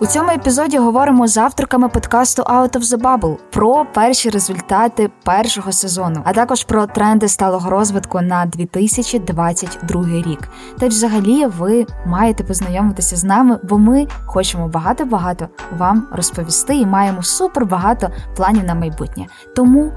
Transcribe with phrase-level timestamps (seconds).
[0.00, 5.72] У цьому епізоді говоримо з авторками подкасту Out of the Bubble про перші результати першого
[5.72, 10.48] сезону, а також про тренди сталого розвитку на 2022 рік.
[10.78, 15.48] Та й взагалі ви маєте познайомитися з нами, бо ми хочемо багато-багато
[15.78, 19.26] вам розповісти і маємо супер багато планів на майбутнє.
[19.56, 19.92] Тому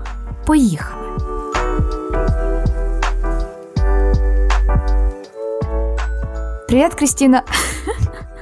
[0.46, 1.31] поїхали!
[6.72, 7.44] Привіт, Крістіна!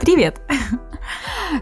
[0.02, 0.34] Привіт!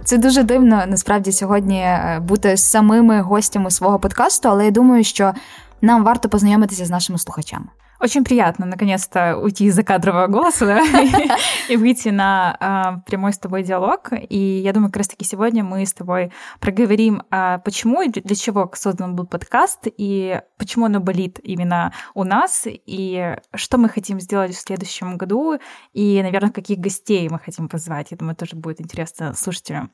[0.04, 5.34] Це дуже дивно насправді сьогодні е, бути самими гостями свого подкасту, але я думаю, що
[5.82, 7.66] нам варто познайомитися з нашими слухачами.
[8.00, 10.82] Очень приятно, наконец-то, уйти из закадрового голоса
[11.70, 14.10] и выйти на а, прямой с тобой диалог.
[14.30, 18.72] И я думаю, как раз-таки сегодня мы с тобой проговорим, а, почему и для чего
[18.76, 24.56] создан был подкаст, и почему оно болит именно у нас, и что мы хотим сделать
[24.56, 25.58] в следующем году,
[25.94, 28.12] и, наверное, каких гостей мы хотим позвать.
[28.12, 29.92] Я думаю, тоже будет интересно слушателям.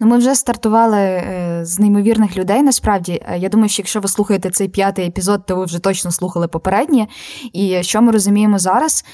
[0.00, 2.62] Ну, ми вже стартували е, з неймовірних людей.
[2.62, 6.10] Насправді, е, я думаю, що якщо ви слухаєте цей п'ятий епізод, то ви вже точно
[6.10, 7.08] слухали попередні.
[7.52, 9.04] І що ми розуміємо зараз?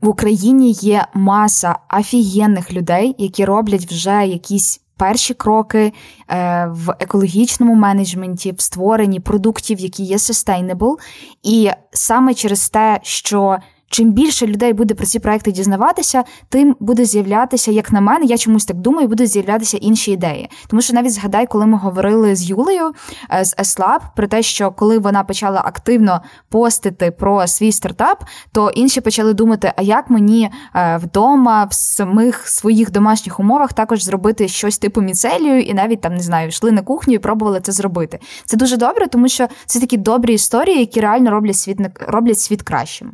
[0.00, 4.80] В Україні є маса офігенних людей, які роблять вже якісь.
[4.96, 5.92] Перші кроки
[6.30, 10.94] е, в екологічному менеджменті, в створенні продуктів, які є sustainable.
[11.42, 13.58] І саме через те, що
[13.94, 18.38] чим більше людей буде про ці проекти дізнаватися, тим буде з'являтися, як на мене, я
[18.38, 20.50] чомусь так думаю, будуть з'являтися інші ідеї.
[20.66, 22.92] Тому що навіть згадай, коли ми говорили з Юлею
[23.32, 28.70] е, з S-Lab про те, що коли вона почала активно постити про свій стартап, то
[28.70, 34.48] інші почали думати, а як мені е, вдома, в самих своїх домашніх умовах також зробити
[34.48, 38.18] щось типу міцелію, і навіть там не знаю, йшли на кухню і пробували це зробити.
[38.44, 41.78] Це дуже добре, тому що це такі добрі історії, які реально роблять світ
[42.08, 43.12] роблять світ кращим.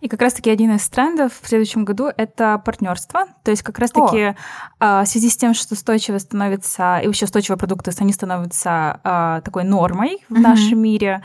[0.00, 3.26] И как раз-таки один из трендов в следующем году— это партнерство.
[3.44, 4.34] То есть как раз-таки
[4.78, 5.04] О.
[5.04, 9.00] в связи с тем, что устойчиво становится, и вообще устойчивые продукты, они становятся
[9.44, 10.40] такой нормой в mm-hmm.
[10.40, 11.22] нашем мире.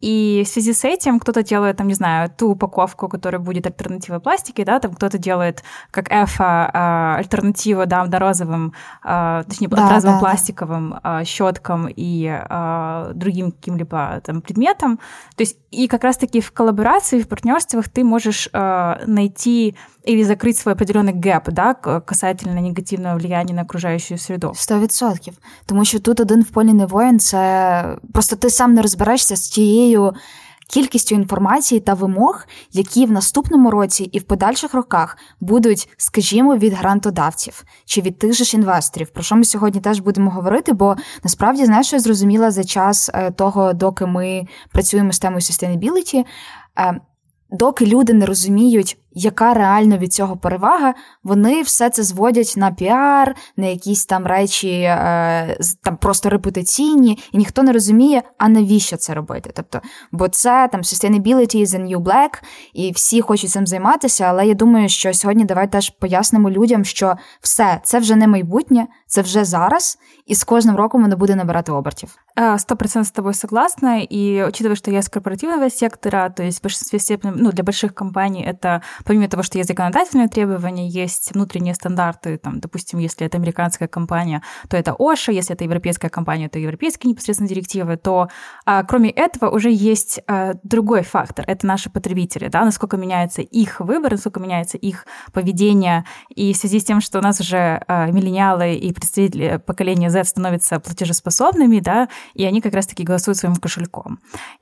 [0.00, 4.20] И в связи с этим кто-то делает, там, не знаю, ту упаковку, которая будет альтернативой
[4.20, 11.00] пластике, да, там кто-то делает, как Эфа, альтернативу, да, одноразовым, точнее, да, одноразовым да, пластиковым
[11.02, 11.24] да.
[11.24, 12.40] щеткам и
[13.14, 14.98] другим каким-либо там предметам.
[15.36, 20.57] То есть и как раз-таки в коллаборации, в партнерствах ты можешь э, найти или закрыть
[20.57, 24.53] свой определенный гэп, да, касательно негативного влияния на окружающую среду.
[24.55, 25.33] Сто відсотків.
[25.65, 29.49] Тому що тут один в полі не воїн, це просто ти сам не розберешся з
[29.49, 30.13] тією
[30.69, 36.73] кількістю інформації та вимог, які в наступному році і в подальших роках будуть, скажімо, від
[36.73, 40.95] грантодавців чи від тих же ж інвесторів, про що ми сьогодні теж будемо говорити, бо
[41.23, 46.25] насправді знаєш, що я зрозуміла за час е, того, доки ми працюємо з темою sustainability,
[46.79, 46.99] е,
[47.54, 50.94] доки люди не розуміють, яка реально від цього перевага,
[51.24, 57.38] вони все це зводять на піар, на якісь там речі, е, там просто репутаційні, і
[57.38, 59.50] ніхто не розуміє, а навіщо це робити.
[59.54, 59.80] Тобто,
[60.12, 62.42] бо це там sustainability is a new black,
[62.72, 64.24] і всі хочуть цим займатися.
[64.24, 68.86] Але я думаю, що сьогодні давай теж пояснимо людям, що все це вже не майбутнє,
[69.06, 72.16] це вже зараз, і з кожним роком воно буде набирати обертів.
[72.58, 77.18] Сто процентов с тобой согласна, и учитывая, что я из корпоративного сектора, то есть в
[77.22, 82.60] ну, для больших компаний это помимо того, что есть законодательные требования, есть внутренние стандарты, там,
[82.60, 87.48] допустим, если это американская компания, то это ОША, если это европейская компания, то европейские непосредственно
[87.48, 88.28] директивы, то
[88.66, 93.80] а, кроме этого уже есть а, другой фактор, это наши потребители, да, насколько меняется их
[93.80, 98.06] выбор, насколько меняется их поведение, и в связи с тем, что у нас уже а,
[98.10, 104.18] миллениалы и представители поколения Z становятся платежеспособными, да, и они как раз-таки голосуют своим кошельком.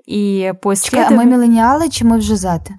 [0.07, 0.75] И по.
[0.75, 2.79] Чекай, а мы миллениалы, чем мы вже зати?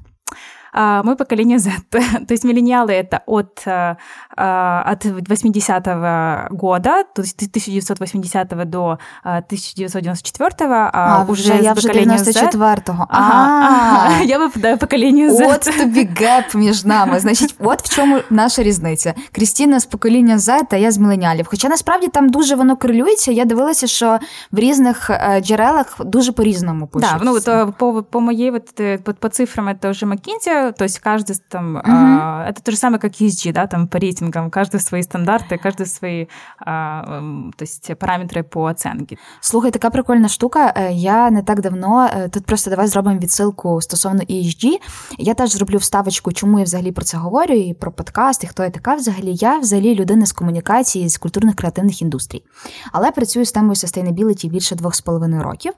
[0.72, 1.71] А, мы поколение Z.
[1.91, 3.97] то есть миллениалы это от, э,
[4.37, 13.07] а, от 80-го года, то есть 1980 до 1994, а, а уже я вже 94-го.
[13.09, 14.22] Ага, ага.
[14.22, 15.54] Я випадаю покоління Z.
[15.54, 17.21] От тобі геп між нами.
[17.21, 19.15] Значить, от в чому наша різниця.
[19.33, 21.47] Крістіна з покоління Z, а я з міленіалів.
[21.51, 23.33] Хоча насправді там дуже воно корелюється.
[23.33, 24.19] Я дивилася, що
[24.53, 27.10] в різних е, джерелах дуже по-різному пишуть.
[27.19, 30.84] Да, ну, то, по, по моей вот, по, по цифрам это уже McKinsey знаю, то
[30.84, 31.83] есть каждый там, угу.
[31.84, 35.86] а, это то же самое, как ESG, да, там по рейтингам, каждый свои стандарты, каждый
[35.86, 36.27] свои,
[36.59, 37.21] а,
[37.57, 39.19] то есть параметри по оценці.
[39.41, 40.72] Слухай, така прикольна штука.
[40.77, 44.78] Е, я не так давно е, тут просто давай зробимо відсилку стосовно ESG.
[45.19, 48.63] Я теж зроблю вставочку, чому я взагалі про це говорю, і про подкаст, і хто
[48.63, 48.95] я така.
[48.95, 52.45] Взагалі, я взагалі людина з комунікації з культурних креативних індустрій,
[52.92, 55.72] але працюю з темою sustainability більше двох з половиною років.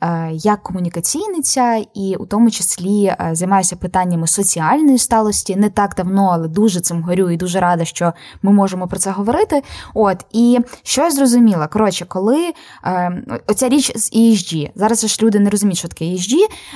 [0.00, 5.55] Е, як комунікаційниця, і у тому числі займаюся питаннями соціальної сталості.
[5.55, 9.11] Не так давно, але дуже цим горю і дуже рада, що ми можемо про це
[9.11, 9.63] говорити.
[9.93, 12.53] От і що я зрозуміла, коротше, коли
[12.85, 16.33] е, оця річ з ESG, зараз ж люди не розуміють, що таке ESG,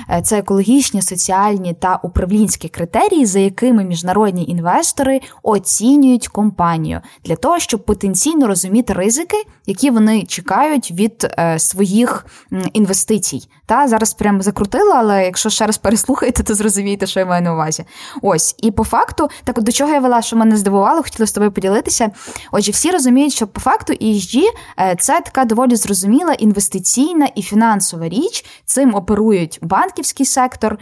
[0.10, 7.60] е, це екологічні, соціальні та управлінські критерії, за якими міжнародні інвестори оцінюють компанію для того,
[7.60, 12.26] щоб потенційно розуміти ризики, які вони чекають від е, своїх
[12.74, 13.48] інвестицій.
[13.66, 17.54] Та зараз прямо закрутила, але якщо ще раз переслухаєте, то зрозумієте, що я маю на
[17.54, 17.86] увазі.
[18.22, 21.32] Ось і по факту, так от до чого я вела, що мене здивувало, хотіла з
[21.32, 22.12] тобою поділитися.
[22.52, 24.44] Отже, всі розуміють, що по факту ESG–
[25.00, 28.46] це така доволі зрозуміла інвестиційна і фінансова річ.
[28.66, 30.78] Цим оперують банківський сектор.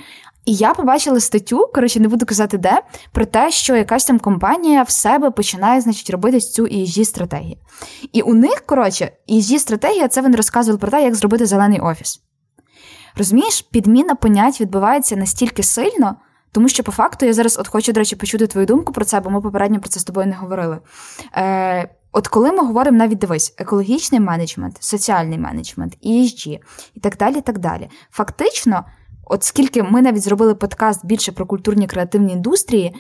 [0.46, 2.82] І я побачила статтю, коротше, не буду казати де,
[3.12, 7.58] про те, що якась там компанія в себе починає, значить, робити цю esg стратегію.
[8.14, 12.22] І у них, коротше, esg стратегія це вони розказували про те, як зробити зелений офіс.
[13.18, 16.16] Розумієш, підміна понять відбувається настільки сильно,
[16.54, 19.20] тому що по факту я зараз от хочу, до речі, почути твою думку про це,
[19.20, 20.80] бо ми попередньо про це з тобою не говорили.
[21.36, 26.60] Е, От коли ми говоримо навіть дивись, екологічний менеджмент, соціальний менеджмент, ESG
[26.94, 27.42] і так далі.
[27.42, 27.90] так далі.
[28.12, 28.86] Фактично,
[29.26, 32.96] от скільки ми навіть зробили подкаст більше про культурні креативні індустрії,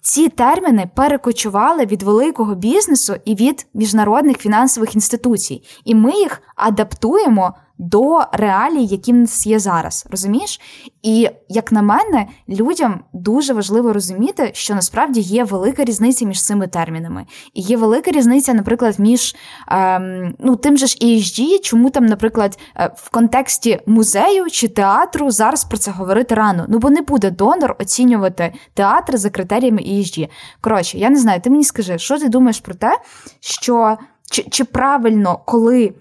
[0.00, 7.54] ці терміни перекочували від великого бізнесу і від міжнародних фінансових інституцій, і ми їх адаптуємо
[7.78, 10.06] до реалій, які в нас є зараз.
[10.10, 10.60] Розумієш?
[11.02, 16.66] І як на мене, людям дуже важливо розуміти, що насправді є велика різниця між цими
[16.66, 17.26] термінами.
[17.54, 19.36] І є велика різниця, наприклад, між
[19.68, 25.30] ем, ну, тим же ж ESG, чому там, наприклад, е, в контексті музею чи театру
[25.30, 26.66] зараз про це говорити рано.
[26.68, 30.28] Ну бо не буде донор оцінювати театр за критеріями ESG.
[30.60, 32.98] Коротше, я не знаю, ти мені скажи, що ти думаєш про те,
[33.40, 33.96] що
[34.30, 35.94] чи, чи правильно, коли.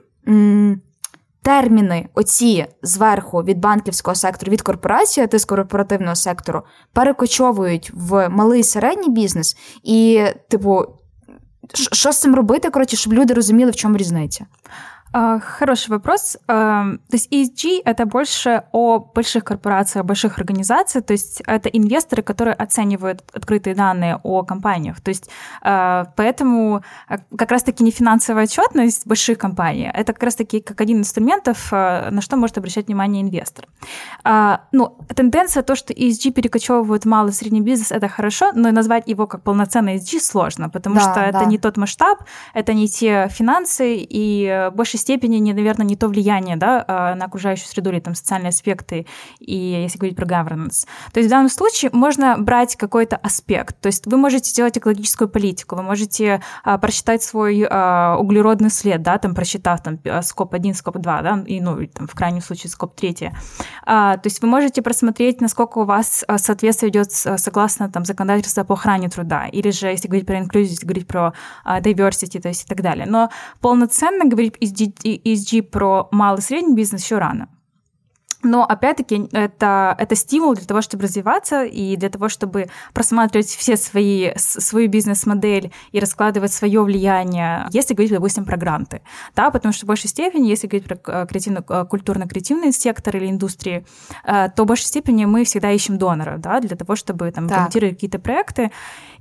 [1.45, 6.63] Терміни, оці зверху від банківського сектору, від корпорації, а ти з корпоративного сектору,
[6.93, 10.85] перекочовують в малий і середній бізнес, і, типу,
[11.91, 14.45] що з цим робити, коротше, щоб люди розуміли, в чому різниця?
[15.17, 16.37] А, хороший вопрос.
[16.45, 22.53] То есть ESG— это больше о больших корпорациях, больших организациях, то есть это инвесторы, которые
[22.53, 24.99] оценивают открытые данные о компаниях.
[24.99, 25.29] То есть
[25.61, 30.97] а, поэтому а, как раз-таки не финансовая отчетность больших компаний, это как раз-таки как один
[30.97, 33.67] из инструментов, на что может обращать внимание инвестор.
[34.73, 39.07] Ну, тенденция то, что ESG перекочевывают в малый и средний бизнес, это хорошо, но назвать
[39.07, 41.25] его как полноценный ESG сложно, потому да, что да.
[41.27, 42.23] это не тот масштаб,
[42.53, 47.25] это не те финансы, и больше степени, не, наверное, не то влияние да, а, на
[47.25, 49.05] окружающую среду или там социальные аспекты,
[49.39, 50.87] и если говорить про governance.
[51.13, 53.79] То есть в данном случае можно брать какой-то аспект.
[53.79, 59.03] То есть вы можете сделать экологическую политику, вы можете а, просчитать свой а, углеродный след,
[59.03, 63.31] да, там просчитав там скоп-1, скоп-2, да, и, ну, там, в крайнем случае скоп-3.
[63.85, 68.73] А, то есть вы можете просмотреть, насколько у вас соответствие идет согласно там законодательству по
[68.73, 72.81] охране труда, или же, если говорить про инклюзию, говорить про diversity, то есть и так
[72.81, 73.05] далее.
[73.05, 73.29] Но
[73.61, 74.71] полноценно говорить из
[75.03, 77.49] ESG про малый и средний бизнес еще рано.
[78.45, 83.75] Но, опять-таки, это, это стимул для того, чтобы развиваться и для того, чтобы просматривать все
[83.75, 89.01] свои, свою бизнес-модель и раскладывать свое влияние, если говорить, допустим, про гранты.
[89.35, 93.83] Да, потому что в большей степени, если говорить про креативно, культурно-креативный сектор или индустрии,
[94.25, 97.95] э, то в большей степени мы всегда ищем доноров да, для того, чтобы там, имплементировать
[97.95, 98.71] какие-то проекты.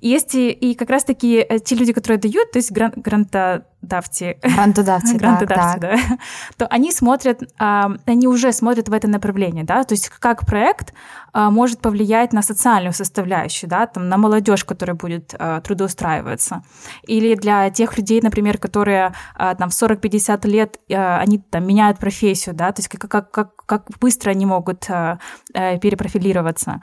[0.00, 4.37] И, если, и как раз-таки э, те люди, которые дают, то есть гран, гранта грантодавцы,
[4.41, 6.17] грантодавцы, грантодавцы да, да,
[6.57, 11.22] то они смотрят, они уже смотрят в это направление, да, то есть как проект а,
[11.34, 16.62] может повлиять на социальную составляющую, да, там, на молодежь, которая будет а, трудоустраиваться.
[17.06, 22.54] Или для тех людей, например, которые а, там в 40-50 лет, они там меняют профессию,
[22.54, 25.18] да, то есть как, как, как, как быстро они могут э,
[25.54, 26.80] перепрофилироваться.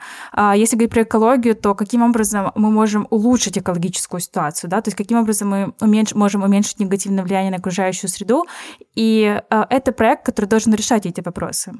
[0.54, 4.96] Если говорить про экологию, то каким образом мы можем улучшить экологическую ситуацию, да, то есть
[4.96, 8.46] каким образом мы уменьш, можем уменьшить негативное влияние на окружающую среду.
[8.94, 11.72] И это проект, который должен решать эти вопросы.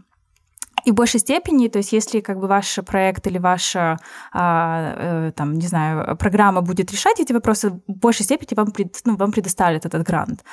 [0.87, 3.97] И в большей степени, то есть если как бы ваш проект или ваша,
[4.31, 9.01] а, э, там, не знаю, программа будет решать эти вопросы, в большей степени вам, пред,
[9.05, 10.45] ну, вам предоставлять этот грант.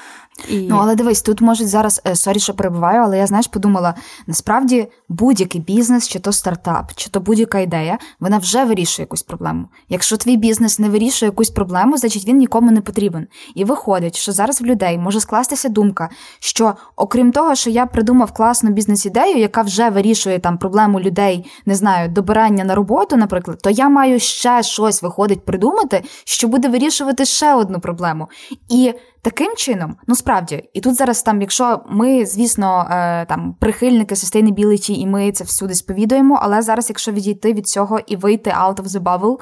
[0.48, 0.66] І...
[0.70, 3.94] Ну, але дивись, тут можуть зараз, сорі, що перебуваю, але я, знаєш, подумала,
[4.26, 9.68] насправді будь-який бізнес, чи то стартап, чи то будь-яка ідея, вона вже вирішує якусь проблему.
[9.88, 13.26] Якщо твій бізнес не вирішує якусь проблему, значить він нікому не потрібен.
[13.54, 16.10] І виходить, що зараз в людей може скластися думка,
[16.40, 21.45] що окрім того, що я придумав класну бізнес-ідею, яка вже вирішує вирішує там проблему людей,
[21.65, 26.69] не знаю, добирання на роботу, наприклад, то я маю ще щось виходить придумати, що буде
[26.69, 28.27] вирішувати ще одну проблему.
[28.69, 34.15] І таким чином, ну справді, і тут зараз там, якщо ми, звісно, е, там прихильники
[34.15, 38.75] sustainability, і ми це всюди сповідуємо, але зараз, якщо відійти від цього і вийти out
[38.75, 39.37] of the bubble,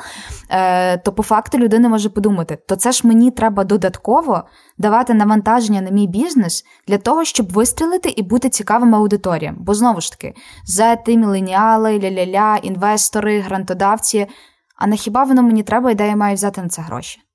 [0.49, 4.43] е, то по факту людина може подумати, то це ж мені треба додатково
[4.77, 9.55] давати навантаження на мій бізнес для того, щоб вистрілити і бути цікавим аудиторіям.
[9.59, 10.33] Бо знову ж таки,
[10.65, 14.27] зети, міленіали, ля-ля-ля, інвестори, грантодавці.
[14.77, 17.26] А на хіба воно мені треба, і де я маю взяти на це гроші?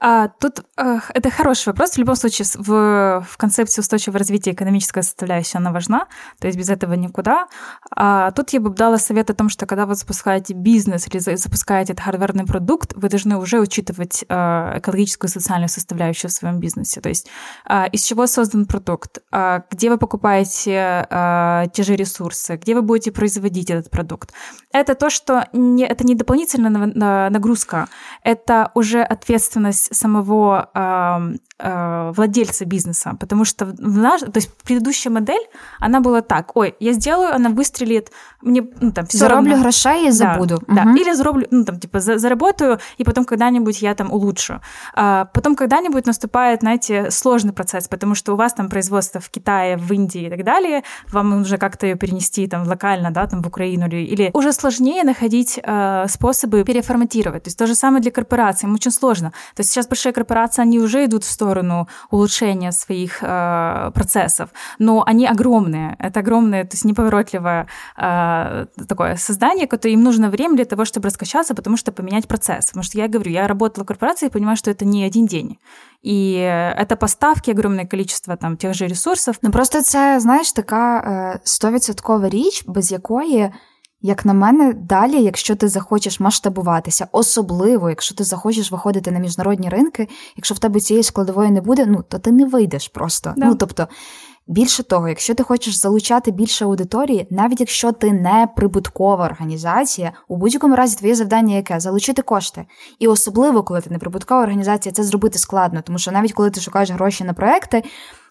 [0.00, 1.92] А, тут э, это хороший вопрос.
[1.92, 6.08] В любом случае, в, в концепции устойчивого развития экономическая составляющая, она важна,
[6.40, 7.46] то есть без этого никуда.
[7.94, 11.92] А, тут я бы дала совет о том, что когда вы запускаете бизнес или запускаете
[11.92, 17.00] этот хардверный продукт, вы должны уже учитывать э, экологическую и социальную составляющую в своем бизнесе.
[17.00, 17.28] То есть
[17.68, 22.82] э, из чего создан продукт, э, где вы покупаете э, те же ресурсы, где вы
[22.82, 24.32] будете производить этот продукт.
[24.72, 27.88] Это то, что не, это не дополнительная нагрузка,
[28.22, 35.12] это уже ответственность самого э, э, владельца бизнеса, потому что в наш, то есть предыдущая
[35.12, 35.42] модель,
[35.80, 38.10] она была так, ой, я сделаю, она выстрелит,
[38.42, 39.62] мне ну, там все зароблю равно.
[39.62, 40.62] грошей и забуду.
[40.66, 40.92] Да, угу.
[40.94, 41.00] да.
[41.00, 44.60] или зароблю, ну там типа за, заработаю, и потом когда-нибудь я там улучшу.
[44.94, 49.76] А потом когда-нибудь наступает, знаете, сложный процесс, потому что у вас там производство в Китае,
[49.76, 53.46] в Индии и так далее, вам нужно как-то ее перенести там локально, да, там в
[53.46, 57.44] Украину или, или уже сложнее находить э, способы переформатировать.
[57.44, 59.32] То есть то же самое для корпораций, им очень сложно.
[59.54, 65.03] То есть сейчас большие корпорации, они уже идут в сторону улучшения своих э, процессов, но
[65.05, 65.95] они огромные.
[65.99, 67.67] Это огромное, то есть неповоротливое
[67.97, 72.65] э, такое создание, которое им нужно время для того, чтобы раскачаться, потому что поменять процесс.
[72.67, 75.57] Потому что я говорю, я работала в корпорации и понимаю, что это не один день.
[76.01, 76.33] И
[76.77, 79.35] это поставки, огромное количество там тех же ресурсов.
[79.41, 83.51] Ну просто це, знаєш, така стовідсоткова річ, без якої
[84.06, 89.68] Як на мене, далі, якщо ти захочеш масштабуватися, особливо, якщо ти захочеш виходити на міжнародні
[89.68, 93.34] ринки, якщо в тебе цієї складової не буде, ну то ти не вийдеш просто.
[93.36, 93.46] Да.
[93.46, 93.88] Ну тобто,
[94.46, 100.36] більше того, якщо ти хочеш залучати більше аудиторії, навіть якщо ти не прибуткова організація, у
[100.36, 102.64] будь-якому разі твоє завдання яке залучити кошти.
[102.98, 106.60] І особливо, коли ти не прибуткова організація, це зробити складно, тому що навіть коли ти
[106.60, 107.82] шукаєш гроші на проекти,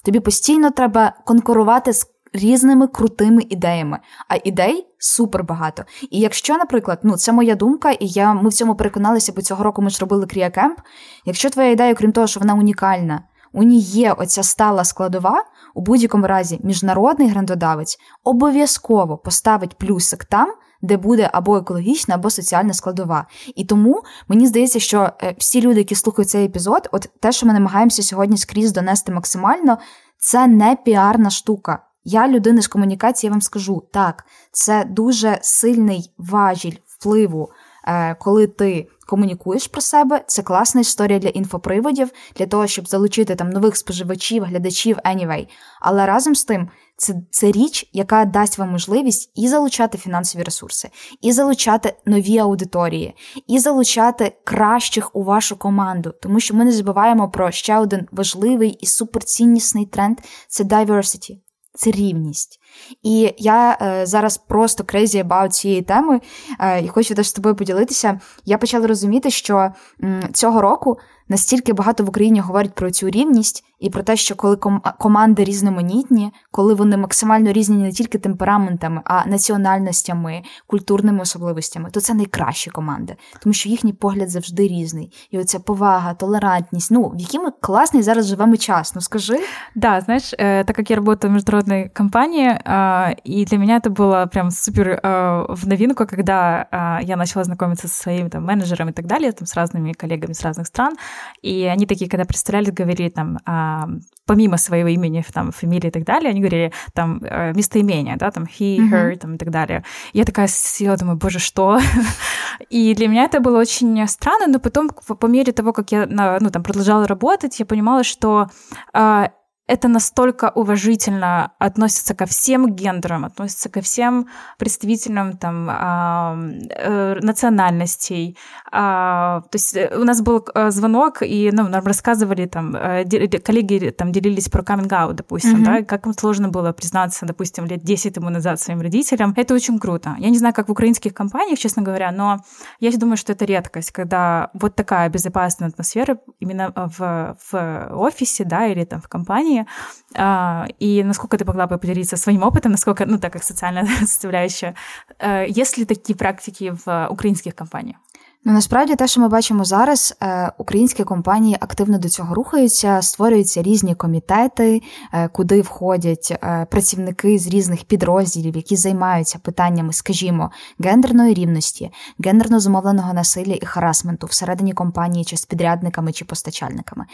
[0.03, 5.83] тобі постійно треба конкурувати з різними крутими ідеями, а ідей супер багато.
[6.11, 9.63] І якщо, наприклад, ну це моя думка, і я ми в цьому переконалися, бо цього
[9.63, 10.79] року ми ж робили Кріакемп.
[11.25, 13.23] Якщо твоя ідея, крім того, що вона унікальна,
[13.53, 20.53] у ній є оця стала складова, у будь-якому разі міжнародний грантодавець обов'язково поставить плюсик там.
[20.85, 23.27] Де буде або екологічна, або соціальна складова.
[23.55, 27.45] І тому мені здається, що е, всі люди, які слухають цей епізод, от те, що
[27.45, 29.77] ми намагаємося сьогодні скрізь донести максимально,
[30.17, 31.79] це не піарна штука.
[32.03, 37.51] Я людина з комунікації, я вам скажу так, це дуже сильний важіль впливу,
[37.87, 40.23] е, коли ти комунікуєш про себе.
[40.27, 45.47] Це класна історія для інфоприводів, для того, щоб залучити там нових споживачів, глядачів, anyway.
[45.81, 50.89] Але разом з тим, це, це річ, яка дасть вам можливість і залучати фінансові ресурси,
[51.21, 53.15] і залучати нові аудиторії,
[53.47, 58.69] і залучати кращих у вашу команду, тому що ми не забуваємо про ще один важливий
[58.69, 60.17] і суперціннісний тренд
[60.47, 61.37] це diversity
[61.73, 62.59] це рівність.
[63.03, 66.21] І я е, зараз просто crazy about цієї теми
[66.59, 68.19] е, і хочу теж з тобою поділитися.
[68.45, 69.71] Я почала розуміти, що
[70.03, 70.97] м, цього року
[71.32, 75.44] настільки багато в Україні говорять про цю рівність і про те, що коли ком- команди
[75.44, 82.70] різноманітні, коли вони максимально різні не тільки темпераментами, а національностями, культурними особливостями, то це найкращі
[82.70, 85.12] команди, тому що їхній погляд завжди різний.
[85.30, 86.90] І оця повага, толерантність.
[86.90, 88.94] Ну, в який ми класний зараз живемо час.
[88.94, 89.38] Ну скажи.
[89.74, 93.90] Да, знаешь, э, так как я работаю в международной компании, э, и для меня это
[93.90, 98.90] было прям супер э, в новинку, когда э, я начала знакомиться со своими там, менеджерами
[98.90, 100.96] и так далее, там, с разными коллегами с разных стран,
[101.41, 106.03] И они такие, когда представляли, говорили там, э, помимо своего имени, там, фамилии и так
[106.03, 108.89] далее, они говорили там э, местоимение, да, там he, mm-hmm.
[108.91, 109.83] her, там, и так далее.
[110.13, 111.79] Я такая сидела, думаю, боже, что?
[112.69, 116.49] и для меня это было очень странно, но потом по мере того, как я, ну,
[116.49, 118.47] там, продолжала работать, я понимала, что
[118.93, 119.27] э,
[119.67, 124.27] это настолько уважительно относится ко всем гендерам, относится ко всем
[124.57, 128.37] представителям там, э, национальностей.
[128.71, 133.89] А, то есть э, у нас был э, звонок, и ну, нам рассказывали, там, коллеги
[133.89, 135.79] там, делились про каминг допустим, mm-hmm.
[135.79, 139.33] да, как им сложно было признаться, допустим, лет 10 тому назад своим родителям.
[139.37, 140.15] Это очень круто.
[140.19, 142.41] Я не знаю, как в украинских компаниях, честно говоря, но
[142.79, 148.67] я думаю, что это редкость, когда вот такая безопасная атмосфера именно в, в офисе, да,
[148.67, 149.66] или там в компании, компании,
[150.14, 154.74] а, и насколько ты могла бы поделиться своим опытом, насколько, ну, так как социальная составляющая,
[155.18, 157.96] э, есть ли такі практики в українських компаніях?
[158.44, 163.62] Ну насправді те, що ми бачимо зараз, е, українські компанії активно до цього рухаються, створюються
[163.62, 171.34] різні комітети, е, куди входять е, працівники з різних підрозділів, які займаються питаннями, скажімо, гендерної
[171.34, 171.90] рівності,
[172.24, 177.04] гендерно зумовленого насилля і харасменту всередині компанії, чи з підрядниками чи постачальниками.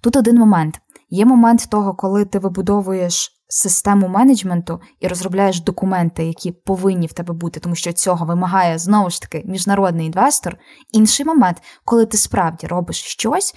[0.00, 0.80] Тут один момент.
[1.09, 7.33] Є момент того, коли ти вибудовуєш систему менеджменту і розробляєш документи, які повинні в тебе
[7.33, 10.57] бути, тому що цього вимагає знову ж таки міжнародний інвестор.
[10.91, 13.55] Інший момент, коли ти справді робиш щось,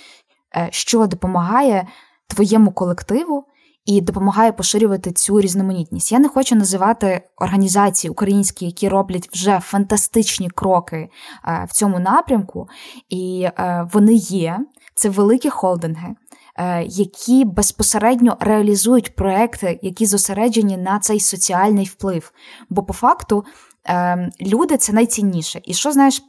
[0.56, 1.86] е, що допомагає
[2.26, 3.44] твоєму колективу.
[3.84, 6.12] І допомагає поширювати цю різноманітність.
[6.12, 12.68] Я не хочу називати організації українські, які роблять вже фантастичні кроки е, в цьому напрямку,
[13.08, 14.58] і е, вони є.
[14.94, 16.14] Це великі холдинги,
[16.86, 22.32] які безпосередньо реалізують проекти, які зосереджені на цей соціальний вплив.
[22.70, 23.44] Бо по факту
[23.88, 25.60] е, люди це найцінніше.
[25.64, 26.22] І що знаєш,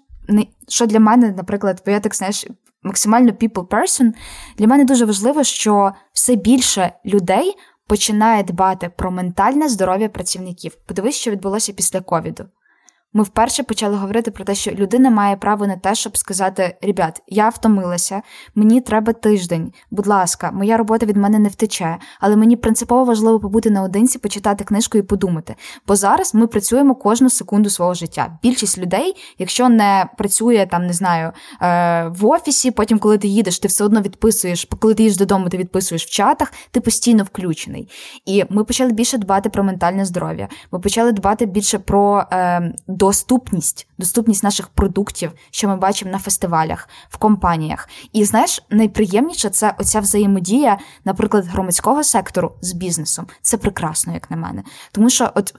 [0.68, 2.46] що для мене, наприклад, бо я так знаєш.
[2.86, 4.12] Максимально people person,
[4.58, 7.56] для мене дуже важливо, що все більше людей
[7.88, 10.76] починає дбати про ментальне здоров'я працівників.
[10.76, 12.46] Подивись, що відбулося після ковіду.
[13.16, 17.22] Ми вперше почали говорити про те, що людина має право на те, щоб сказати: Ребят,
[17.28, 18.22] я втомилася,
[18.56, 19.74] мені треба тиждень.
[19.92, 24.64] Будь ласка, моя робота від мене не втече, але мені принципово важливо побути наодинці, почитати
[24.64, 25.56] книжку і подумати.
[25.88, 28.40] Бо зараз ми працюємо кожну секунду свого життя.
[28.44, 33.60] Більшість людей, якщо не працює там, не знаю, е, в офісі, потім, коли ти їдеш,
[33.60, 37.90] ти все одно відписуєш, коли ти їдеш додому, ти відписуєш в чатах, ти постійно включений.
[38.26, 40.48] І ми почали більше дбати про ментальне здоров'я.
[40.72, 42.24] Ми почали дбати більше про.
[42.32, 47.90] Е, доступність, доступність наших продуктів, що ми бачимо на фестивалях, в компаніях.
[48.14, 53.28] І знаєш, найприємніше це оця взаємодія, наприклад, громадського сектору з бізнесом.
[53.42, 54.64] Це прекрасно, як на мене.
[54.92, 55.56] Тому що, от.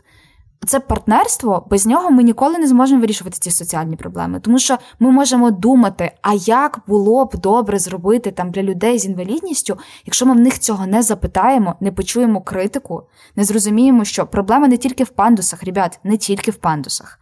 [0.66, 5.10] Це партнерство, без нього ми ніколи не зможемо вирішувати ці соціальні проблеми, тому що ми
[5.10, 10.34] можемо думати, а як було б добре зробити там для людей з інвалідністю, якщо ми
[10.34, 13.02] в них цього не запитаємо, не почуємо критику,
[13.36, 17.20] не зрозуміємо, що проблема не тільки в пандусах, ребят, не тільки в пандусах.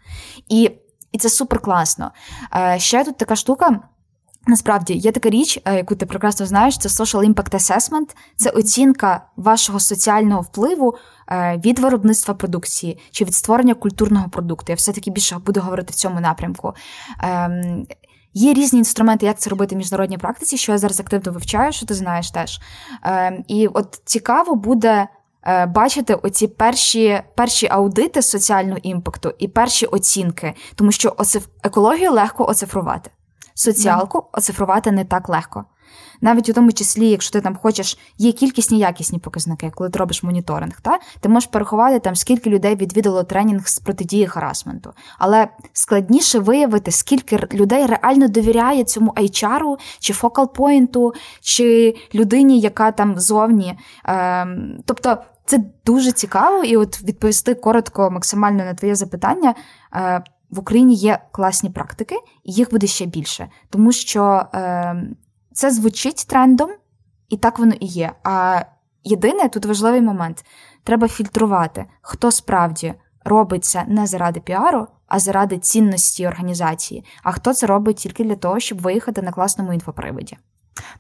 [0.48, 0.70] І
[1.12, 2.10] і це супер класно.
[2.54, 3.80] Е, Ще тут така штука.
[4.46, 9.24] Насправді є така річ, е, яку ти прекрасно знаєш, це social impact assessment, це оцінка
[9.36, 10.94] вашого соціального впливу
[11.28, 14.72] е, від виробництва продукції чи від створення культурного продукту.
[14.72, 16.74] Я все-таки більше буду говорити в цьому напрямку.
[17.20, 17.86] Ем,
[18.34, 21.86] є різні інструменти, як це робити в міжнародній практиці, що я зараз активно вивчаю, що
[21.86, 22.60] ти знаєш теж.
[23.02, 25.08] Ем, і от цікаво буде.
[25.46, 31.46] Е, бачити оці перші перші аудити соціального імпакту і перші оцінки, тому що оциф...
[31.62, 33.10] екологію легко оцифрувати.
[33.54, 35.64] Соціалку оцифрувати не так легко.
[36.20, 40.22] Навіть у тому числі, якщо ти там хочеш, є кількісні якісні показники, коли ти робиш
[40.22, 44.92] моніторинг, та ти можеш порахувати там, скільки людей відвідало тренінг з протидії харасменту.
[45.18, 53.20] Але складніше виявити, скільки людей реально довіряє цьому HR, чи фокал-поінту, чи людині, яка там
[53.20, 53.78] зовні.
[54.04, 55.18] Ем, тобто.
[55.44, 59.54] Це дуже цікаво, і от відповісти коротко, максимально на твоє запитання.
[59.94, 64.96] Е, в Україні є класні практики, і їх буде ще більше, тому що е,
[65.52, 66.70] це звучить трендом,
[67.28, 68.12] і так воно і є.
[68.24, 68.62] А
[69.04, 70.44] єдине тут важливий момент:
[70.84, 77.54] треба фільтрувати, хто справді робить це не заради піару, а заради цінності організації, а хто
[77.54, 80.36] це робить тільки для того, щоб виїхати на класному інфоприводі.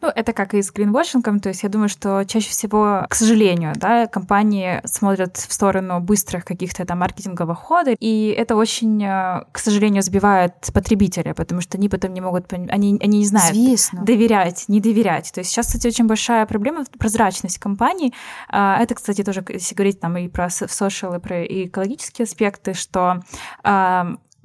[0.00, 3.72] Ну, это как и с гринвошингом, то есть я думаю, что чаще всего, к сожалению,
[3.76, 9.58] да, компании смотрят в сторону быстрых каких-то там маркетинговых ходов, и это очень, э, к
[9.58, 14.02] сожалению, сбивает потребителя, потому что они потом не могут, они, они не знают Звездно.
[14.04, 15.32] доверять, не доверять.
[15.32, 18.12] То есть сейчас, кстати, очень большая проблема прозрачность компаний.
[18.48, 23.22] А, это, кстати, тоже, если говорить там и про social, и про экологические аспекты, что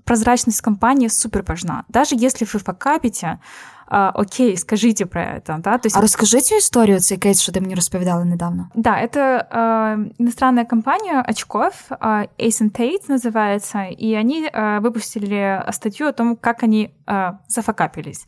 [0.08, 1.84] прозрачность компании супер важна.
[1.90, 3.40] Даже если вы факапите,
[3.90, 5.96] а, окей, скажите про это, да, то есть...
[5.96, 8.70] А расскажи цю историю, цей кейс, что ты мне рассказывала недавно.
[8.74, 11.96] Да, это э, иностранная компания очков, э,
[12.38, 18.26] Ace Tate называется, и они э, выпустили статью о том, как они э, зафакапились.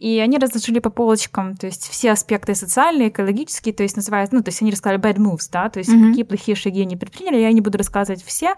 [0.00, 4.42] И они разложили по полочкам, то есть все аспекты социальные, экологические, то есть называют, ну,
[4.42, 6.08] то есть они рассказали bad moves, да, то есть mm-hmm.
[6.08, 8.54] какие плохие шаги они предприняли, я не буду рассказывать все,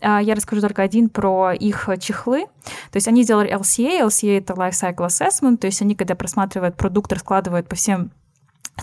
[0.00, 2.46] а, я расскажу только один про их чехлы,
[2.90, 6.76] то есть они сделали LCA, LCA это Life Cycle Assessment, то есть они, когда просматривают
[6.76, 8.10] продукт, раскладывают по всем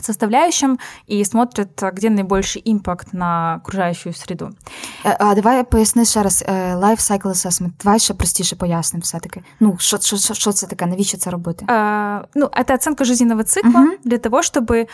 [0.03, 4.51] составляющим і смотрять, где найбільший імпакт на окружаючу среду.
[5.05, 7.71] А давай поясни ще раз Life Cycle Assessment.
[7.85, 9.43] Давай ще простіше пояснимо все-таки.
[9.61, 10.87] Ну, що, що, що це таке?
[10.87, 11.65] Навіщо це робити?
[11.69, 13.91] А, ну, это оценка жизненного цикла угу.
[14.05, 14.87] для того, чтобы,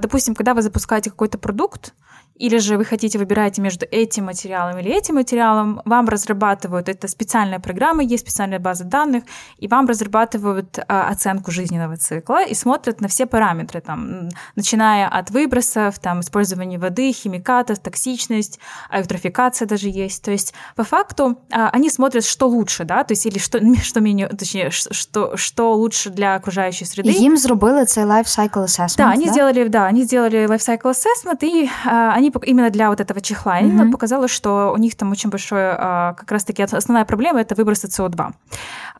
[0.00, 1.92] допустим, когда вы запускаете какой-то продукт,
[2.37, 7.59] или же вы хотите, выбираете между этим материалом или этим материалом, вам разрабатывают, это специальная
[7.59, 9.23] программа, есть специальная база данных,
[9.57, 15.31] и вам разрабатывают а, оценку жизненного цикла и смотрят на все параметры, там, начиная от
[15.31, 18.59] выбросов, там, использования воды, химикатов, токсичность,
[18.91, 20.23] эвтрофикация даже есть.
[20.23, 23.99] То есть, по факту, а, они смотрят, что лучше, да, то есть, или что, что
[23.99, 27.09] менее, точнее, что, что лучше для окружающей среды.
[27.09, 29.09] И им сделали цей life cycle assessment, да?
[29.09, 29.31] они да?
[29.31, 33.59] сделали, да, они сделали life cycle assessment, и а, они именно для вот этого чехла,
[33.59, 33.65] mm-hmm.
[33.65, 37.87] именно показалось, что у них там очень большое, а, как раз-таки основная проблема– это выбросы
[37.87, 38.31] СО2.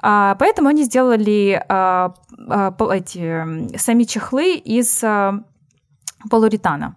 [0.01, 2.13] А, поэтому они сделали а,
[2.91, 5.03] эти сами чехлы из
[6.29, 6.95] полуретана.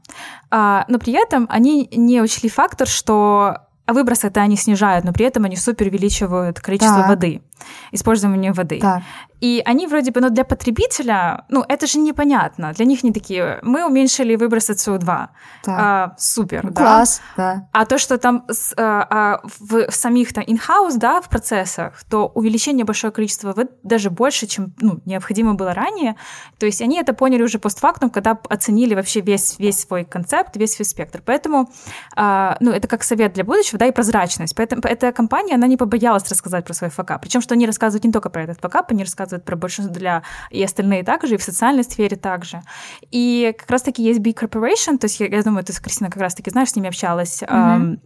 [0.51, 5.45] Но при этом они не учли фактор, что выбросы это они снижают, но при этом
[5.45, 7.09] они супер увеличивают количество да.
[7.09, 7.43] воды,
[7.93, 8.79] использование воды.
[8.81, 9.03] Да.
[9.41, 12.73] И они вроде бы, ну, для потребителя, ну, это же непонятно.
[12.73, 15.05] Для них не такие, мы уменьшили выбросы СО2.
[15.07, 15.29] Да.
[15.67, 16.83] А, супер, ну, да?
[16.83, 17.69] Класс, да.
[17.73, 22.05] А то, что там с, а, а, в, в самих там in-house, да, в процессах,
[22.11, 26.17] то увеличение большое количества воды даже больше, чем ну, необходимо было ранее.
[26.59, 30.75] То есть они это поняли уже постфактум, когда оценили вообще весь, весь свой концепт, весь
[30.75, 31.23] свой спектр.
[31.25, 31.71] Поэтому,
[32.15, 34.55] а, ну, это как совет для будущего, да, и прозрачность.
[34.55, 37.23] Поэтому эта компания, она не побоялась рассказать про свой факап.
[37.23, 40.63] Причем, что они рассказывают не только про этот факап, они рассказывают про большинство для и
[40.63, 42.63] остальные также, и в социальной сфере также.
[43.11, 46.51] И как раз-таки есть Big Corporation, то есть я, я думаю, ты, Кристина, как раз-таки
[46.51, 47.43] знаешь, с ними общалась.
[47.43, 47.99] Mm-hmm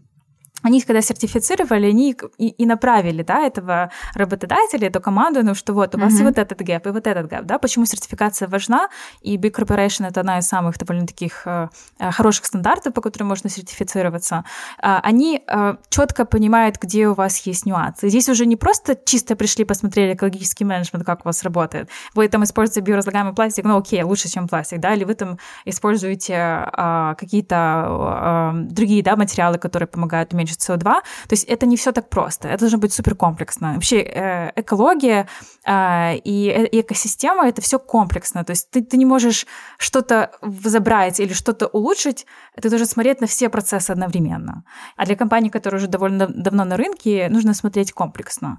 [0.65, 5.95] они когда сертифицировали, они и, и направили, да, этого работодателя, эту команду, ну, что вот
[5.95, 6.21] у вас mm-hmm.
[6.21, 8.89] и вот этот гэп, и вот этот гэп, да, почему сертификация важна,
[9.21, 13.29] и Big Corporation— это одна из самых довольно таких э, э, хороших стандартов, по которым
[13.29, 14.45] можно сертифицироваться,
[14.83, 18.09] э, они э, четко понимают, где у вас есть нюансы.
[18.09, 22.43] Здесь уже не просто чисто пришли, посмотрели экологический менеджмент, как у вас работает, вы там
[22.43, 28.55] используете биоразлагаемый пластик, ну, окей, лучше, чем пластик, да, или вы там используете э, какие-то
[28.55, 30.83] э, другие, да, материалы, которые помогают уменьшить уменьшить СО2.
[30.83, 32.49] То есть это не все так просто.
[32.49, 33.75] Это должно быть супер комплексно.
[33.75, 35.27] Вообще э, экология
[35.67, 38.45] э, и э, экосистема это все комплексно.
[38.45, 39.47] То есть ты, ты не можешь
[39.79, 40.31] что-то
[40.65, 42.27] забрать или что-то улучшить,
[42.61, 44.65] ты должен смотреть на все процессы одновременно.
[44.97, 48.59] А для компаний, которые уже довольно давно на рынке, нужно смотреть комплексно.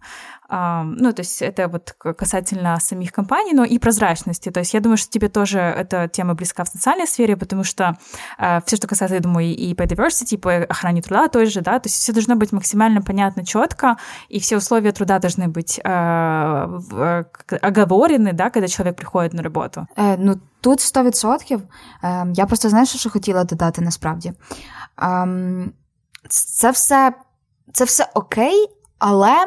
[0.53, 4.51] Ну, то есть это вот касательно самих компаний, но и прозрачности.
[4.51, 7.97] То есть я думаю, что тебе тоже эта тема близка в социальной сфере, потому что
[8.67, 11.79] все, что касается, я думаю, и по diversity, и по охране труда той же, да,
[11.79, 13.97] то есть все должно быть максимально понятно, четко,
[14.29, 17.25] и все условия труда должны быть э,
[17.63, 19.87] оговорены, да, когда человек приходит на работу.
[19.97, 21.61] Е, ну, тут 100%.
[22.05, 24.33] Е, я просто знаєш, що хотіла додати насправді.
[25.03, 25.29] Е,
[26.29, 27.13] це все,
[27.73, 28.67] це все окей,
[28.99, 29.45] але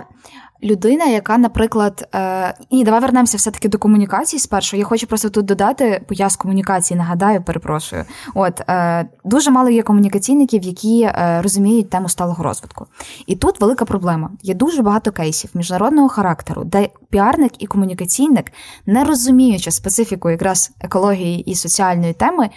[0.62, 4.76] Людина, яка, наприклад, е, ні, давай вернемося все-таки до комунікації спершу.
[4.76, 8.04] Я хочу просто тут додати, бо я з комунікації нагадаю, перепрошую.
[8.34, 12.86] От е, дуже мало є комунікаційників, які е, розуміють тему сталого розвитку.
[13.26, 14.30] І тут велика проблема.
[14.42, 18.52] Є дуже багато кейсів міжнародного характеру, де піарник і комунікаційник,
[18.86, 22.50] не розуміючи специфіку якраз екології і соціальної теми.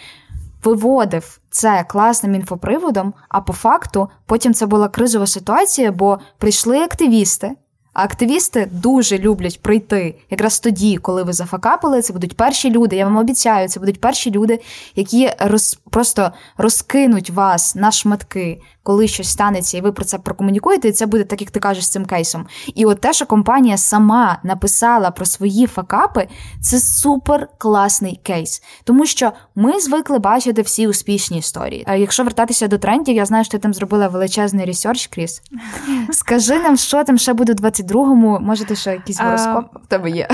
[0.64, 7.52] Виводив це класним інфоприводом, а по факту потім це була кризова ситуація, бо прийшли активісти,
[7.94, 12.02] а активісти дуже люблять прийти якраз тоді, коли ви зафакапили.
[12.02, 12.96] Це будуть перші люди.
[12.96, 14.60] Я вам обіцяю, це будуть перші люди,
[14.96, 20.89] які роз, просто розкинуть вас на шматки, коли щось станеться, і ви про це прокомунікуєте,
[20.89, 22.47] і це буде так, як ти кажеш з цим кейсом.
[22.75, 26.29] І от те, що компанія сама написала про свої факапи,
[26.61, 31.85] це супер класний кейс, тому що ми звикли бачити всі успішні історії.
[31.87, 35.43] А якщо вертатися до трендів, я знаю, що ти там зробила величезний ресерч, Кріс.
[36.11, 40.11] Скажи нам, що там ще буде у 22-му, може, ти ще якийсь гороскоп в тебе
[40.11, 40.29] є?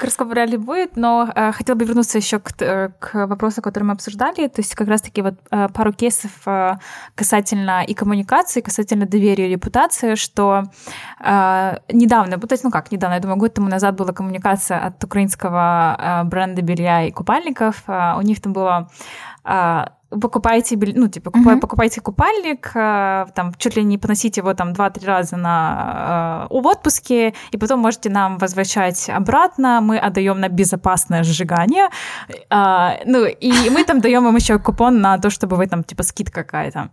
[0.00, 3.84] Гороскоп вряд ли будет, но э, хотела бы вернуться еще к, э, к вопросу, который
[3.84, 4.48] мы обсуждали.
[4.48, 6.30] То есть как раз-таки вот э, пару кейсов
[7.15, 10.63] Касательно и коммуникации, касательно доверия и репутации, что
[11.23, 15.03] э, недавно, то есть, ну как недавно, я думаю, год тому назад была коммуникация от
[15.03, 17.83] украинского э, бренда белья и купальников.
[17.87, 18.89] Э, у них там было
[20.09, 21.59] покупаете, ну, типа, uh-huh.
[21.59, 26.67] покупаете купальник, э, там, чуть ли не поносите его там 2-3 раза на, э, в
[26.67, 31.89] отпуске, и потом можете нам возвращать обратно, мы отдаем на безопасное сжигание,
[32.29, 36.03] э, ну, и мы там даем вам еще купон на то, чтобы вы там, типа,
[36.03, 36.89] скидка какая-то.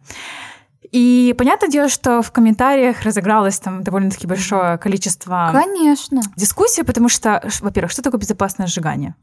[0.92, 6.20] И понятное дело, что в комментариях разыгралось там довольно-таки большое количество Конечно.
[6.36, 9.14] дискуссий, потому что, во-первых, что такое безопасное сжигание?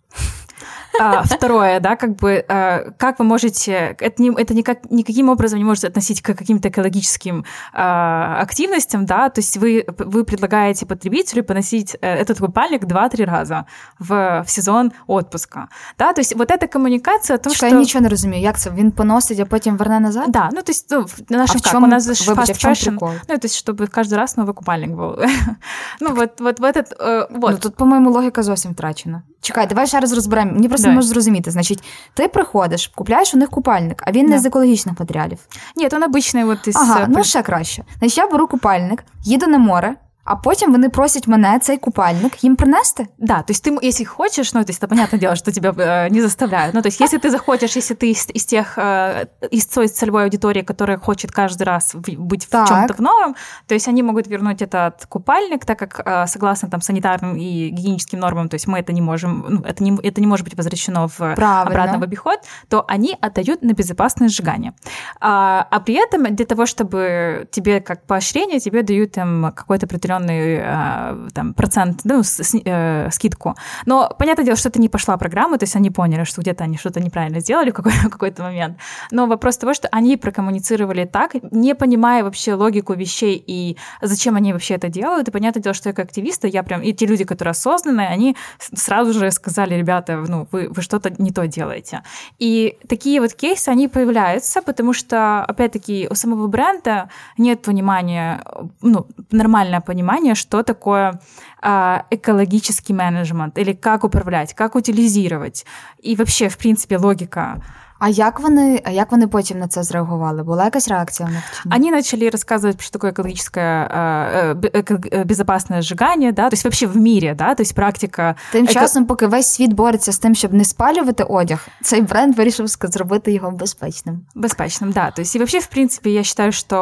[1.01, 5.59] А, второе, да, как бы, а, как вы можете, это, не, это никак, никаким образом
[5.59, 11.45] не может относить к каким-то экологическим а, активностям, да, то есть вы, вы предлагаете потребителю
[11.45, 13.67] поносить э, этот купальник 2-3 раза
[13.99, 17.77] в, в сезон отпуска, да, то есть вот эта коммуникация о том, Чекай, что...
[17.77, 18.71] я нічого не розумію, як це?
[18.71, 20.25] Він поносить, а потім верне назад?
[20.29, 22.53] Да, ну то есть ну, наш а в как, чому, у нас же вибач, fast
[22.53, 23.11] а в чому fashion, прикол?
[23.29, 25.19] ну то есть чтобы каждый раз новый купальник был.
[26.01, 27.51] ну вот, вот в этот, э, вот.
[27.51, 29.23] Ну тут, по-моєму, логіка зовсім втрачена.
[29.45, 30.48] Чекай, давай ще раз розберемо.
[30.53, 30.93] Мені просто Давай.
[30.95, 31.51] не можу зрозуміти.
[31.51, 31.83] Значить,
[32.15, 34.43] ти приходиш, купляєш у них купальник, а він не Да.
[34.43, 35.39] з екологічних матеріалів.
[35.77, 36.77] Нет, он обычный вот из...
[36.77, 37.85] Ага, э, ну при- ще краще.
[37.99, 39.95] Значить, я беру купальник, їду на море,
[40.30, 43.08] а потім вони просять мене цей купальник їм принести.
[43.18, 46.10] Да, то есть ты, если хочешь, ну, то есть это понятное дело, что тебя э,
[46.10, 46.74] не заставляют.
[46.76, 50.24] Ну, то есть если ты захочешь, если ты из, из тех, э, из той целевой
[50.24, 53.36] аудитории, которая хочет каждый раз в- быть в чем-то в новом,
[53.68, 58.20] то есть они могут вернуть этот купальник, так как э, согласно там санитарным и гигиеническим
[58.20, 61.08] нормам, то есть мы это не можем, ну, это не, это не может быть возвращено
[61.08, 61.62] в Правильно.
[61.62, 64.74] обратно в обиход, то они отдают на безопасное сжигание.
[65.20, 70.19] А, а при этом для того, чтобы тебе как поощрение, тебе дают там какой-то определенный
[70.28, 73.56] а, там, процент, ну, с- э, скидку.
[73.86, 76.78] Но понятное дело, что это не пошла программа, то есть они поняли, что где-то они
[76.78, 78.78] что-то неправильно сделали в какой- какой-то момент.
[79.12, 84.54] Но вопрос того, что они прокоммуницировали так, не понимая вообще логику вещей и зачем они
[84.54, 85.28] вообще это делают.
[85.28, 88.36] И понятное дело, что я как активиста, я прям, и те люди, которые осознанные, они
[88.74, 92.02] сразу же сказали, ребята, ну, вы, вы что-то не то делаете.
[92.40, 98.42] И такие вот кейсы, они появляются, потому что, опять-таки, у самого бренда нет понимания,
[98.82, 99.99] ну, нормальное понимание,
[100.36, 101.20] что такое
[101.62, 105.66] а, экологический менеджмент, или как управлять, как утилизировать.
[106.00, 107.62] И вообще, в принципе, логика
[107.99, 110.43] А як вони, а як вони потім на це зреагували?
[110.43, 111.43] Була якась реакція у них?
[111.63, 111.77] чи ні?
[111.77, 116.55] Они начали рассказывать, что такое экологическое э, э, бе- эко- э, безопасное сжигание, да, то
[116.55, 120.13] есть вообще в мире, да, то есть практика Тим еко- часом, поки весь світ бореться
[120.13, 124.21] з тим, щоб не спалювати одяг, цей бренд вирішив ска- зробити його безпечним.
[124.37, 125.11] Безпечным, да.
[125.11, 126.77] То есть и вообще, в принципе, я считаю, что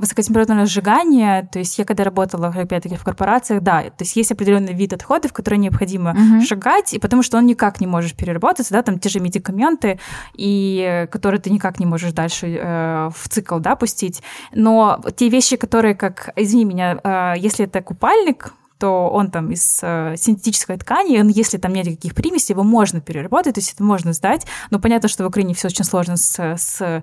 [0.00, 4.74] высокотемпературное сжигание, то есть я когда работала, опять-таки, в корпорациях, да, то есть есть определенный
[4.74, 6.40] вид отходов, которые необходимо Мгм.
[6.40, 9.98] сжигать, и потому что он никак не можешь переработаться, да, там те же медикаменты,
[10.33, 14.21] и э, которые ты никак не можешь дальше э, в цикл, да, пустить.
[14.53, 19.79] Но те вещи, которые, как, извини меня, э, если это купальник, то он там из
[19.81, 23.83] э, синтетической ткани, он, если там нет никаких примесей, его можно переработать, то есть это
[23.83, 24.45] можно сдать.
[24.71, 27.01] Но понятно, что в Украине все очень сложно с, с, э,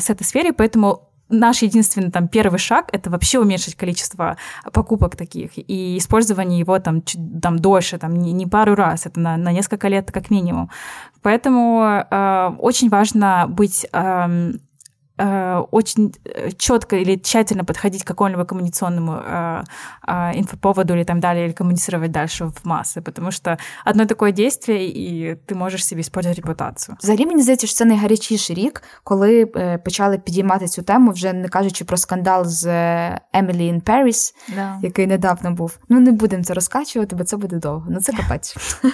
[0.00, 4.36] с этой сферой, поэтому наш единственный там первый шаг это вообще уменьшить количество
[4.72, 9.18] покупок таких и использование его там, чуть- там дольше, там не, не пару раз, это
[9.20, 10.70] на, на несколько лет как минимум.
[11.22, 14.52] Поэтому э, очень важно быть э,
[15.71, 16.13] очень
[16.57, 19.63] четко или тщательно подходить к какому-либо коммуникационному э,
[20.07, 24.89] э, инфоповоду или там далее, или коммуницировать дальше в массы, потому что одно такое действие,
[24.89, 26.97] и ты можешь себе испортить репутацию.
[27.01, 31.47] Взагалі мені здається, що це найгарячіший рік, коли е, почали підіймати цю тему, вже не
[31.49, 34.79] кажучи про скандал з е, Емілі in Paris, Да.
[34.81, 35.79] який недавно був.
[35.89, 37.87] Ну не будемо це розкачувати, бо це буде довго.
[37.89, 38.55] Ну це капець.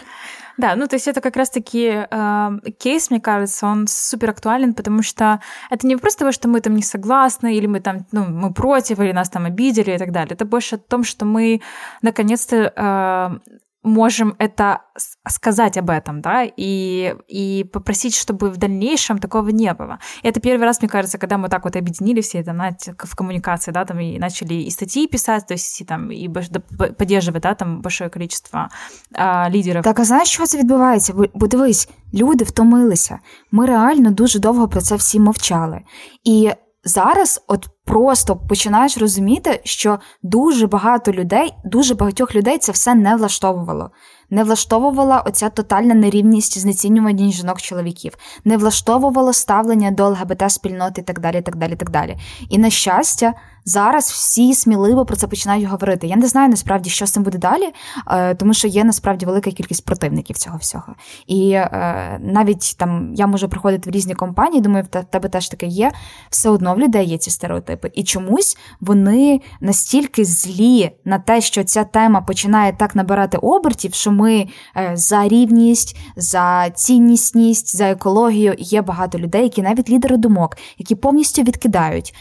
[0.58, 5.02] Да, ну то есть это как раз-таки э, кейс, мне кажется, он супер актуален, потому
[5.02, 5.40] что
[5.70, 8.98] это не вопрос того, что мы там не согласны, или мы там, ну, мы против,
[8.98, 10.34] или нас там обидели и так далее.
[10.34, 11.62] Это больше о том, что мы
[12.02, 13.52] наконец-то э,
[13.85, 19.73] можем это с- сказать об этом, да, и, и попросить, чтобы в дальнейшем такого не
[19.73, 19.97] было.
[20.23, 23.15] И это первый раз, мне кажется, когда мы так вот объединили все это на- в
[23.15, 26.59] коммуникации, да, там и начали и статьи писать, то есть и там и больш- да,
[26.77, 28.69] п- поддерживать, да, там большое количество
[29.15, 29.83] а, лидеров.
[29.83, 31.13] Так, а знаєш, що це відбувається?
[31.13, 33.19] Бо, бо дивись, люди втомилися.
[33.51, 35.81] Ми реально дуже довго про це всі мовчали.
[36.23, 36.51] І
[36.84, 43.16] зараз, от просто починаєш розуміти, що дуже багато людей, дуже багатьох людей це все не
[43.16, 43.90] влаштовувало.
[44.30, 48.12] Не влаштовувала оця тотальна нерівність знецінювання жінок-чоловіків,
[48.44, 51.42] не влаштовувало ставлення до ЛГБТ-спільноти і так далі.
[51.42, 52.16] так далі, так далі.
[52.48, 56.06] І на щастя, зараз всі сміливо про це починають говорити.
[56.06, 57.72] Я не знаю насправді, що з цим буде далі,
[58.10, 60.94] е, тому що є насправді велика кількість противників цього всього.
[61.26, 65.66] І е, навіть там я можу приходити в різні компанії, думаю, в тебе теж таке
[65.66, 65.92] є.
[66.30, 67.90] Все одно в людей є ці стереотипи.
[67.94, 74.10] І чомусь вони настільки злі на те, що ця тема починає так набирати обертів, що
[74.10, 78.54] ми е, за рівність, за ціннісність, за екологію.
[78.58, 82.14] Є багато людей, які навіть лідери думок, які повністю відкидають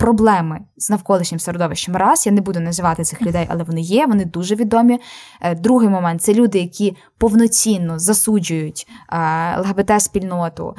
[0.00, 1.96] проблеми з навколишнім середовищем.
[1.96, 5.00] Раз я не буду називати цих людей, але вони є, вони дуже відомі.
[5.40, 9.16] Е, другий момент це люди, які повноцінно засуджують е,
[9.60, 10.74] ЛГБТ-спільноту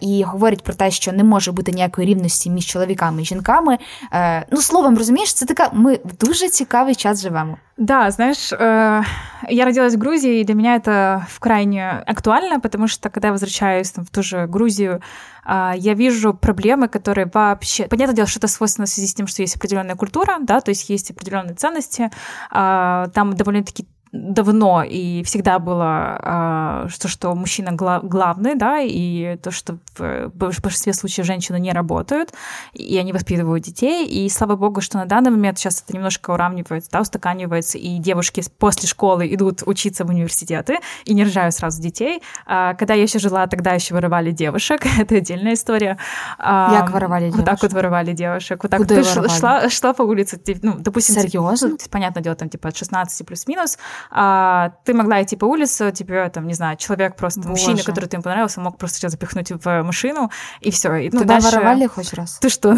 [0.00, 3.78] і говорять про те, що не може бути ніякої рівності між чоловіками і жінками.
[4.12, 5.70] Е, ну, словом, розумієш, це така.
[5.72, 7.56] Ми в дуже цікавий час живемо.
[7.78, 9.02] Да, знаешь, э,
[9.48, 13.90] я родилась в Грузии, и для меня это крайне актуально, потому что когда я возвращаюсь
[13.90, 15.00] там, в ту же Грузию, э,
[15.48, 17.86] я вижу проблемы, которые вообще...
[17.86, 20.70] Понятное дело, что это свойственно в связи с тем, что есть определенная культура, да, то
[20.70, 22.10] есть есть определенные ценности,
[22.50, 29.51] э, там довольно-таки давно и всегда было а, то, что мужчина главный, да, и то,
[29.51, 32.33] что в большинстве случаев женщины не работают,
[32.73, 36.91] и они воспитывают детей, и слава богу, что на данный момент сейчас это немножко уравнивается,
[36.91, 42.21] да, устаканивается, и девушки после школы идут учиться в университеты и не рожают сразу детей.
[42.45, 45.97] А, когда я еще жила, тогда еще воровали девушек, это отдельная история.
[46.37, 47.39] Как воровали девушек?
[47.39, 48.63] Вот так вот воровали девушек.
[48.63, 51.15] Вот так Куда ты шла, шла по улице, ну, допустим...
[51.15, 51.77] Серьезно?
[51.89, 53.77] Понятное дело, там, типа, от 16 плюс-минус,
[54.09, 57.51] а, ты могла идти по улице, тебе там, не знаю, человек просто, Боже.
[57.51, 60.95] мужчина, который тебе понравился, мог просто тебя запихнуть в машину, и все.
[60.95, 61.47] И, ну, Тебя дальше...
[61.47, 62.39] воровали хоть раз?
[62.39, 62.75] Ты что?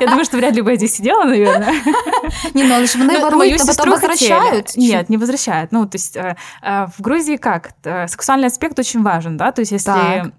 [0.00, 1.74] Я думаю, что вряд ли бы я здесь сидела, наверное.
[2.54, 4.76] Не, ну лишь вони ворують, а потом возвращают.
[4.76, 5.72] Нет, не возвращают.
[5.72, 7.70] Ну, то есть э, э, в Грузии как?
[7.84, 9.50] Э, сексуальный аспект очень важен, да?
[9.50, 10.32] То есть если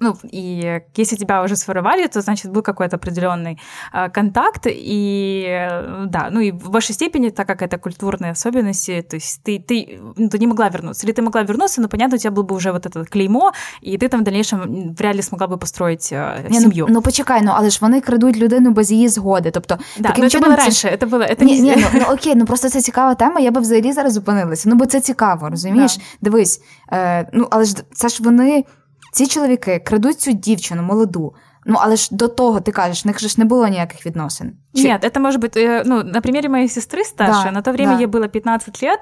[0.00, 3.58] ну, и если тебя уже своровали, то, значит, был какой-то определенный
[3.92, 9.02] э, контакт, и э, да, ну и в большей степени, так как это культурные особенности,
[9.02, 11.06] то есть ты, ты, ну, ты не могла вернуться.
[11.06, 13.98] Или ты могла вернуться, но, понятно, у тебя был бы уже вот это клеймо, і
[13.98, 16.86] ти там в дальнейшем вряд ли смогла би построить э, не, сім'ю.
[16.88, 19.50] Ну, ну почекай, ну але ж вони крадуть людину без її згоди.
[19.50, 22.14] Тобто, да, таким ну, чином, це було раніше, це було, це ні, ні, ну, ну
[22.14, 24.68] окей, ну просто це цікава тема, я би взагалі зараз зупинилася.
[24.68, 25.96] Ну бо це цікаво, розумієш?
[25.96, 26.02] Да.
[26.20, 28.64] Дивись, е, ну але ж це ж вони.
[29.11, 31.33] ці чоловіки крадуть цю дівчину молоду.
[31.65, 34.57] Ну, але ж до того ти кажеш, в них же ж не було ніяких відносин.
[34.83, 37.93] Нет, это может быть, э, ну, на примере моей сестры старшей, да, на то время
[37.93, 37.99] да.
[37.99, 38.99] ей было 15 лет,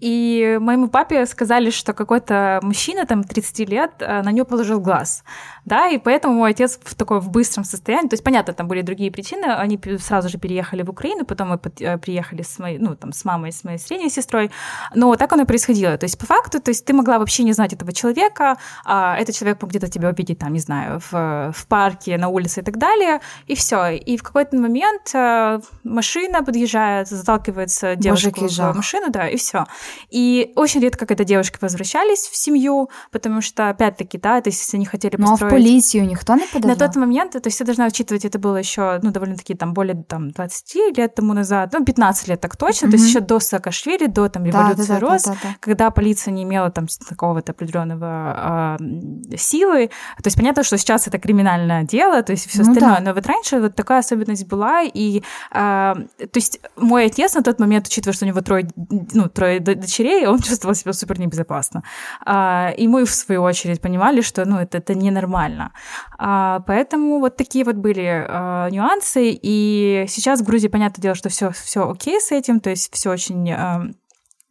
[0.00, 5.22] и моему папе сказали, что какой-то мужчина, там, 30 лет, э, на нее положил глаз,
[5.64, 8.82] да, и поэтому мой отец в такой в быстром состоянии, то есть, понятно, там были
[8.82, 12.96] другие причины, они сразу же переехали в Украину, потом мы э, приехали с моей, ну,
[12.96, 14.50] там, с мамой, с моей средней сестрой,
[14.94, 17.52] но так оно и происходило, то есть, по факту, то есть, ты могла вообще не
[17.52, 21.66] знать этого человека, а этот человек мог где-то тебя увидеть, там, не знаю, в, в
[21.66, 27.08] парке, на улице и так далее, и все, и в какой-то момент э, машина подъезжает,
[27.08, 29.66] заталкивается девушка в машину, да, и все.
[30.10, 34.76] И очень редко, когда девушки возвращались в семью, потому что, опять-таки, да, то есть если
[34.76, 35.40] они хотели построить...
[35.40, 36.76] Ну, а в полицию никто не подавал?
[36.76, 40.02] На тот момент, то есть ты должна учитывать, это было еще, ну, довольно-таки там более
[40.02, 42.90] там 20 лет тому назад, ну, 15 лет так точно, mm-hmm.
[42.90, 45.48] то есть еще до Саакашвили, до там революции да, да, Роз, да, да, да.
[45.60, 51.18] когда полиция не имела там какого-то определенного э, силы, то есть понятно, что сейчас это
[51.18, 53.04] криминальное дело, то есть все ну, остальное, да.
[53.04, 57.58] но вот раньше вот такая особенность была, и э, то есть мой отец на тот
[57.60, 58.68] момент, учитывая, что у него трое,
[59.14, 61.82] ну, трое дочерей, он чувствовал себя супер небезопасно.
[62.26, 65.72] Э, и мы, в свою очередь, понимали, что, ну, это, это ненормально.
[66.18, 71.28] Э, поэтому вот такие вот были э, нюансы, и сейчас в Грузии, понятное дело, что
[71.28, 73.94] все, все окей с этим, то есть все очень...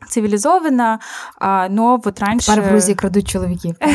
[0.08, 1.00] Цивилизованно,
[1.40, 2.48] но вот раньше...
[2.48, 3.76] Пар в Грузии крадут человеки.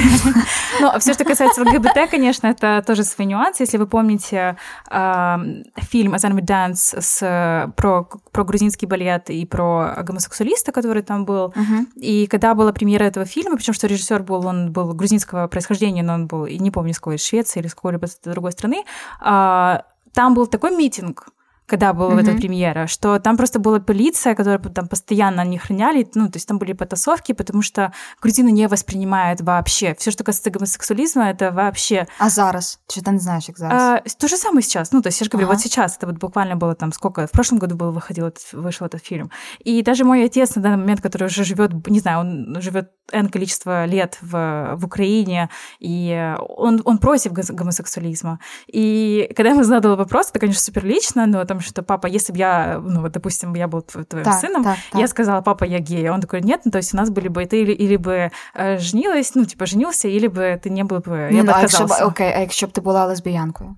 [0.81, 3.65] Ну, все, что касается ЛГБТ, конечно, это тоже свои нюансы.
[3.65, 4.57] Если вы помните
[4.89, 11.53] фильм «Азан Dance» с, про, про грузинский балет и про гомосексуалиста, который там был,
[11.97, 16.15] и когда была премьера этого фильма, причем что режиссер был, он был грузинского происхождения, но
[16.15, 18.85] он был, не помню, с какой, из Швеции или с какой-либо другой страны,
[19.21, 21.29] там был такой митинг,
[21.71, 22.21] когда была mm-hmm.
[22.23, 26.49] эта премьера, что там просто была полиция, которая там постоянно не храняли, ну, то есть
[26.49, 29.95] там были потасовки, потому что грузины не воспринимают вообще.
[29.97, 32.09] Все, что касается гомосексуализма, это вообще...
[32.19, 32.81] А зараз?
[32.91, 34.03] Что ты не знаешь, как зараз?
[34.05, 34.91] А, то же самое сейчас.
[34.91, 35.55] Ну, то есть я же говорю, ага.
[35.55, 38.87] вот сейчас, это вот буквально было там сколько, в прошлом году был, выходил, этот, вышел
[38.87, 39.31] этот фильм.
[39.61, 43.29] И даже мой отец на данный момент, который уже живет, не знаю, он живет N
[43.29, 48.41] количество лет в, в Украине, и он, он против гомосексуализма.
[48.67, 52.39] И когда ему задал вопрос, это, конечно, супер лично, но там что папа, если бы
[52.39, 55.01] я, ну вот, допустим, я был твоим так, сыном, так, так.
[55.01, 56.11] я сказала, папа, я гей.
[56.11, 58.79] Он такой, нет, ну то есть у нас были бы, ты или, или бы э,
[58.79, 61.95] женилась, ну типа женился, или бы ты не был бы, я ну, бы а отказался.
[61.95, 63.77] Якщо, окей, а якщо б ти була лесбіянкою?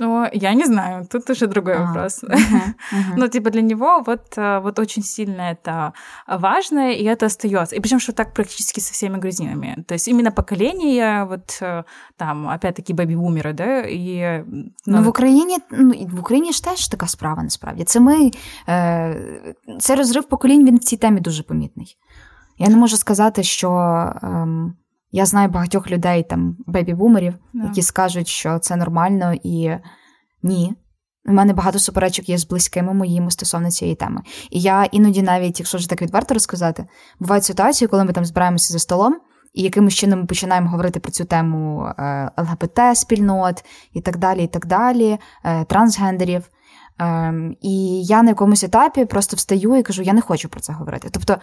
[0.00, 2.24] Ну, я не знаю, тут уже другой а, вопрос.
[2.24, 3.16] Uh-huh, uh-huh.
[3.16, 5.92] Но типа для него вот, э, вот очень сильно это
[6.26, 7.76] важно, и это остается.
[7.76, 9.84] И причем что так практически со всеми грузинами.
[9.86, 11.84] То есть именно поколение, вот э,
[12.16, 14.44] там, опять-таки, бебі-бумери, да, і...
[14.46, 17.84] Ну, ну в Україні, ну, в Україні ж теж така справа, насправді.
[17.84, 18.30] Це ми,
[18.68, 21.96] е, це розрив поколінь, він в цій темі дуже помітний.
[22.58, 23.70] Я не можу сказати, що...
[24.22, 24.46] Е,
[25.11, 27.65] я знаю багатьох людей, там, бебі-бумерів, yeah.
[27.65, 29.71] які скажуть, що це нормально і
[30.43, 30.73] ні.
[31.25, 34.21] У мене багато суперечок є з близькими моїми стосовно цієї теми.
[34.49, 36.85] І я іноді, навіть, якщо вже так відверто розказати,
[37.19, 39.15] бувають ситуації, коли ми там збираємося за столом,
[39.53, 44.47] і якимось чином ми починаємо говорити про цю тему е, ЛГБТ-спільнот і так далі, і
[44.47, 46.49] так далі, е, трансгендерів.
[46.99, 50.73] Ем, і я на якомусь етапі просто встаю і кажу, я не хочу про це
[50.73, 51.09] говорити.
[51.11, 51.37] Тобто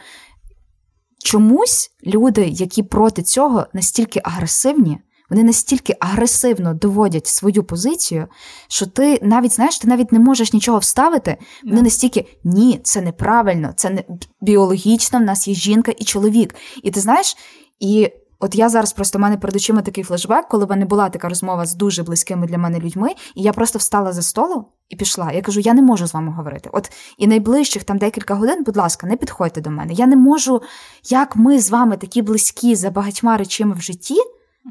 [1.25, 4.99] чомусь люди, які проти цього настільки агресивні,
[5.31, 8.27] вони настільки агресивно доводять свою позицію,
[8.69, 11.37] що ти навіть знаєш, ти навіть не можеш нічого вставити.
[11.65, 14.05] Вони настільки ні, це неправильно, це не
[14.41, 15.19] біологічно.
[15.19, 16.55] В нас є жінка і чоловік.
[16.83, 17.37] І ти знаєш,
[17.81, 18.11] і
[18.41, 21.29] От я зараз просто в мене перед очима такий флешбек, коли в мене була така
[21.29, 25.33] розмова з дуже близькими для мене людьми, і я просто встала за столу і пішла.
[25.33, 26.71] Я кажу, я не можу з вами говорити.
[26.73, 29.93] От і найближчих там декілька годин, будь ласка, не підходьте до мене.
[29.93, 30.63] Я не можу,
[31.09, 34.17] як ми з вами такі близькі за багатьма речами в житті,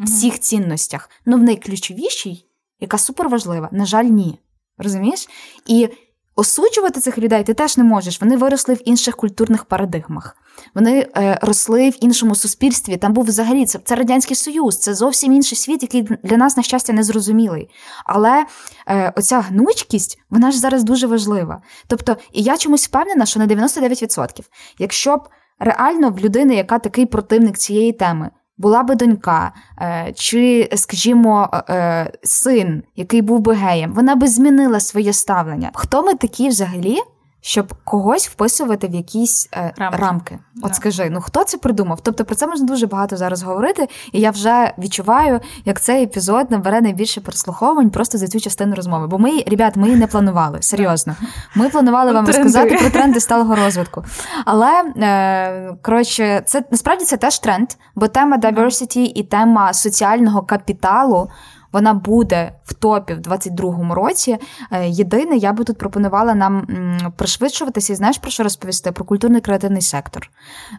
[0.03, 2.45] всіх цінностях, ну в найключовішій,
[2.79, 4.39] яка суперважлива, на жаль, ні.
[4.77, 5.29] Розумієш?
[5.65, 5.89] І
[6.35, 8.21] осуджувати цих людей ти теж не можеш.
[8.21, 10.37] Вони виросли в інших культурних парадигмах.
[10.75, 12.97] Вони е, росли в іншому суспільстві.
[12.97, 16.63] Там був взагалі це, це радянський союз, це зовсім інший світ, який для нас, на
[16.63, 17.69] щастя, незрозумілий.
[18.05, 18.45] Але
[18.87, 21.61] е, оця гнучкість, вона ж зараз дуже важлива.
[21.87, 24.41] Тобто, і я чомусь впевнена, що на 99%,
[24.79, 25.29] якщо б
[25.59, 32.11] реально в людини, яка такий противник цієї теми, була би донька, е, чи, скажімо, е,
[32.23, 35.71] син, який був би геєм, вона би змінила своє ставлення.
[35.73, 36.97] Хто ми такі взагалі?
[37.41, 39.97] Щоб когось вписувати в якісь е, рамки.
[39.97, 40.39] рамки.
[40.63, 40.73] От yeah.
[40.73, 41.99] скажи, ну хто це придумав?
[42.03, 46.51] Тобто про це можна дуже багато зараз говорити, і я вже відчуваю, як цей епізод
[46.51, 49.07] набере найбільше прослуховувань просто за цю частину розмови.
[49.07, 50.61] Бо ми, ребят, ми не планували.
[50.61, 51.15] Серйозно.
[51.55, 52.43] Ми планували вам тренди.
[52.43, 54.03] розказати про тренди сталого розвитку.
[54.45, 61.29] Але е, коротше, це насправді це теж тренд, бо тема diversity і тема соціального капіталу
[61.71, 64.37] вона буде в топі в 22-му році.
[64.71, 66.67] Е, єдине, я би тут пропонувала нам
[67.15, 68.91] пришвидшуватися і знаєш про що розповісти?
[68.91, 70.29] Про культурний креативний сектор.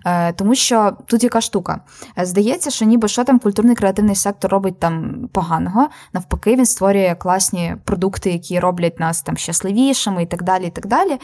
[0.07, 1.81] Е, тому що тут яка штука.
[2.19, 5.89] Е, здається, що ніби що там культурний креативний сектор робить там поганого.
[6.13, 10.67] Навпаки, він створює класні продукти, які роблять нас там щасливішими і так далі.
[10.67, 11.19] і так далі.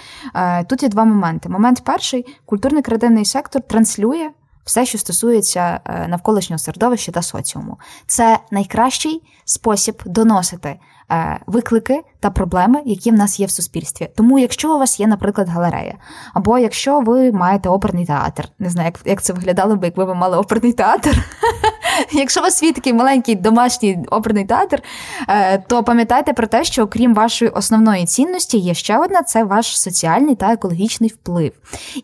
[0.68, 1.48] Тут є два моменти.
[1.48, 4.30] Момент перший культурний креативний сектор транслює
[4.64, 7.78] все, що стосується е, навколишнього середовища та соціуму.
[8.06, 14.08] Це найкращий спосіб доносити е, виклики та проблеми, які в нас є в суспільстві.
[14.16, 15.94] Тому, якщо у вас є, наприклад, галерея,
[16.34, 20.14] або якщо ви маєте оперний театр, не знаю, як як це виглядало би, якби ви
[20.14, 21.24] мали оперний театр.
[22.12, 24.82] Якщо у вас свій такий маленький домашній оперний театр,
[25.28, 29.80] е, то пам'ятайте про те, що окрім вашої основної цінності, є ще одна це ваш
[29.80, 31.52] соціальний та екологічний вплив.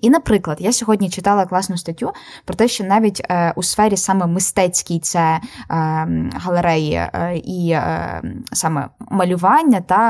[0.01, 2.13] І, наприклад, я сьогодні читала класну статтю
[2.45, 5.41] про те, що навіть е, у сфері саме мистецькій це е,
[6.35, 7.03] галереї
[7.35, 7.77] і
[8.53, 10.10] саме малювання, та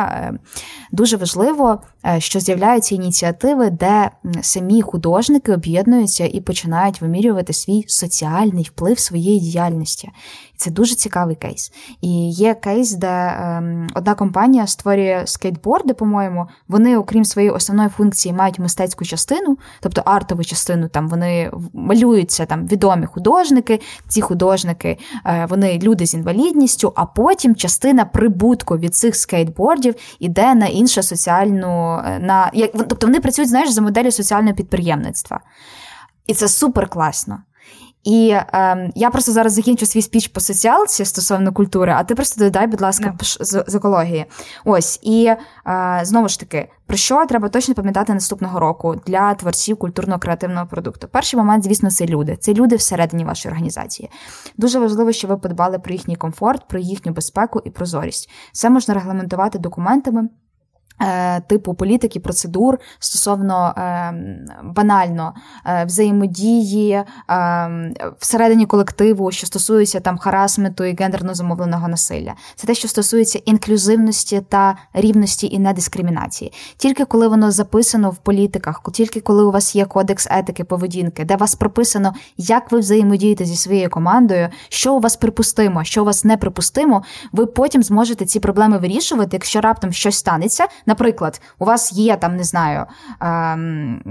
[0.92, 1.80] дуже важливо,
[2.18, 4.10] що з'являються ініціативи, де
[4.42, 10.08] самі художники об'єднуються і починають вимірювати свій соціальний вплив своєї діяльності
[10.60, 11.72] це дуже цікавий кейс.
[12.00, 18.34] І є кейс, де ем, одна компанія створює скейтборди, по-моєму, вони, окрім своєї основної функції,
[18.34, 25.46] мають мистецьку частину, тобто артову частину, там вони малюються там відомі художники, ці художники, е,
[25.50, 32.02] вони люди з інвалідністю, а потім частина прибутку від цих скейтбордів іде на іншу соціальну.
[32.06, 35.40] Е, на, Тобто вони працюють, знаєш, за моделлю соціального підприємництва.
[36.26, 37.38] І це супер класно.
[38.04, 42.44] І е, я просто зараз закінчу свій спіч по соціалці стосовно культури, а ти просто
[42.44, 43.44] додай, будь ласка, yeah.
[43.44, 44.26] з, з екології.
[44.64, 49.76] Ось і е, знову ж таки, про що треба точно пам'ятати наступного року для творців
[49.76, 51.08] культурного креативного продукту?
[51.08, 52.36] Перший момент, звісно, це люди.
[52.36, 54.10] Це люди всередині вашої організації.
[54.56, 58.30] Дуже важливо, щоб ви подбали про їхній комфорт, про їхню безпеку і прозорість.
[58.52, 60.28] Все можна регламентувати документами.
[61.02, 64.14] Е, типу політики, процедур стосовно е,
[64.64, 65.34] банально
[65.66, 67.04] е, взаємодії е,
[68.18, 72.34] всередині колективу, що стосується там харасменту і гендерно замовленого насилля.
[72.56, 76.52] Це те, що стосується інклюзивності та рівності і недискримінації.
[76.76, 81.36] Тільки коли воно записано в політиках, тільки коли у вас є кодекс етики поведінки, де
[81.36, 86.24] вас прописано, як ви взаємодієте зі своєю командою, що у вас припустимо, що у вас
[86.24, 90.66] неприпустимо, ви потім зможете ці проблеми вирішувати, якщо раптом щось станеться.
[90.90, 92.86] Наприклад, у вас є там, не знаю,
[93.20, 94.02] ем,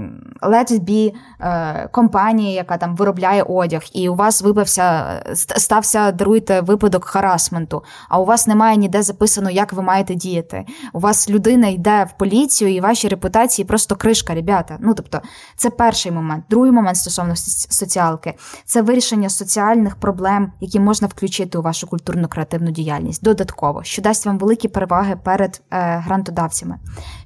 [0.42, 6.60] Let it be е, компанія, яка там виробляє одяг, і у вас вибався, стався, даруйте,
[6.60, 10.64] випадок харасменту, а у вас немає ніде записано, як ви маєте діяти.
[10.92, 14.76] У вас людина йде в поліцію, і ваші репутації просто кришка, ребята.
[14.80, 15.20] Ну, тобто,
[15.56, 16.44] це перший момент.
[16.50, 22.70] Другий момент стосовно соціалки це вирішення соціальних проблем, які можна включити у вашу культурно креативну
[22.70, 26.69] діяльність додатково, що дасть вам великі переваги перед е, грантодавцями.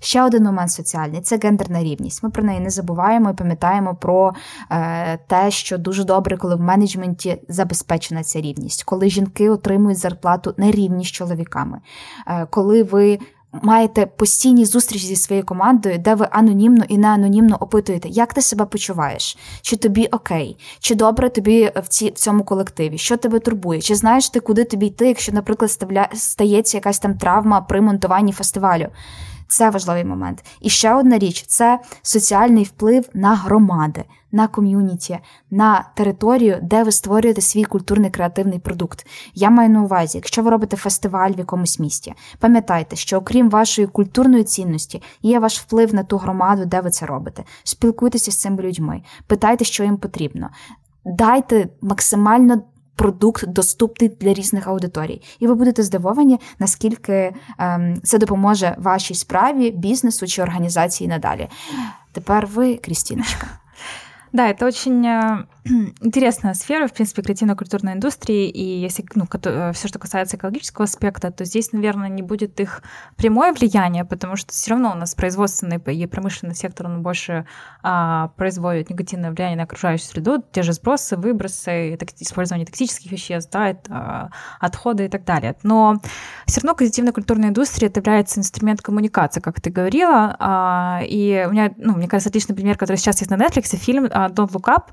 [0.01, 2.23] Ще один момент соціальний це гендерна рівність.
[2.23, 4.33] Ми про неї не забуваємо і пам'ятаємо про
[4.71, 10.55] е, те, що дуже добре, коли в менеджменті забезпечена ця рівність, коли жінки отримують зарплату
[10.57, 11.81] не рівні з чоловіками,
[12.27, 13.19] е, коли ви.
[13.63, 18.65] Маєте постійні зустрічі зі своєю командою, де ви анонімно і неанонімно опитуєте, як ти себе
[18.65, 23.81] почуваєш, чи тобі окей, чи добре тобі в ці в цьому колективі, що тебе турбує,
[23.81, 28.33] чи знаєш ти, куди тобі йти, якщо, наприклад, ставля, стається якась там травма при монтуванні
[28.33, 28.89] фестивалю.
[29.49, 30.45] Це важливий момент.
[30.61, 35.19] І ще одна річ це соціальний вплив на громади, на ком'юніті,
[35.51, 39.07] на територію, де ви створюєте свій культурний креативний продукт.
[39.35, 43.87] Я маю на увазі, якщо ви робите фестиваль в якомусь місті, пам'ятайте, що окрім вашої
[43.87, 47.45] культурної цінності, є ваш вплив на ту громаду, де ви це робите.
[47.65, 50.49] Спілкуйтеся з цими людьми, питайте, що їм потрібно.
[51.05, 52.63] Дайте максимально
[52.97, 55.23] продукт доступний для різних аудиторій.
[55.41, 61.49] І ви будете здивовані, наскільки ем, це допоможе вашій справі, бізнесу чи організації надалі.
[62.13, 63.47] Тепер ви, Крістіночка.
[64.33, 65.45] Да, это очень э,
[66.01, 71.31] интересная сфера, в принципе, креативно-культурной индустрии, и если ну, э, все, что касается экологического аспекта,
[71.31, 72.83] то здесь, наверное, не будет их
[73.17, 77.47] прямое влияние, потому что все равно у нас производственный и промышленный сектор, он больше
[77.83, 83.71] а, производит негативное влияние на окружающую среду, те же сбросы, выбросы, использование токсических веществ, да,
[83.71, 85.57] это, отходы и так далее.
[85.63, 85.97] Но
[86.47, 91.73] все равно креативно-культурная индустрия это является инструмент коммуникации, как ты говорила, а, и у меня,
[91.79, 94.89] ну, мне кажется, отличный пример, который сейчас есть на Netflix, фильм а, Don't Look Up,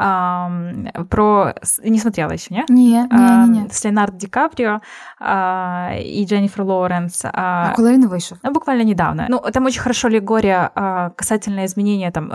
[0.00, 1.54] про...
[1.84, 2.64] Не смотрела еще, не?
[2.68, 3.68] Не, не, не, не.
[3.68, 4.80] С Леонардо Ди Каприо
[5.20, 7.24] и Дженнифер Лоуренс.
[7.24, 8.38] А коли він вийшов?
[8.44, 9.26] Буквально недавно.
[9.28, 10.70] Ну, там очень хорошо аллегория
[11.16, 12.28] касательно изменения там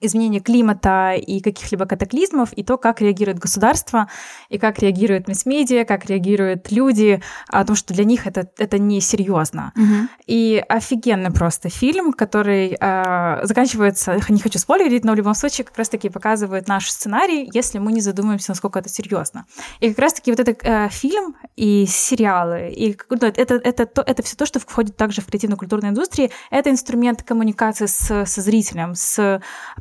[0.00, 4.08] изменения климата и каких-либо катаклизмов, и то, как реагирует государство,
[4.48, 9.72] и как реагирует масс-медиа, как реагируют люди, о том, что для них это, это несерьезно.
[9.76, 10.08] Угу.
[10.26, 15.76] И офигенный просто фильм, который э, заканчивается, не хочу спойлерить, но в любом случае как
[15.76, 19.46] раз-таки показывает наш сценарий, если мы не задумаемся, насколько это серьезно.
[19.80, 24.22] И как раз-таки вот этот э, фильм и сериалы, и ну, это, это, то, это
[24.22, 29.40] все то, что входит также в креативно-культурной индустрии, это инструмент коммуникации с, со зрителем, с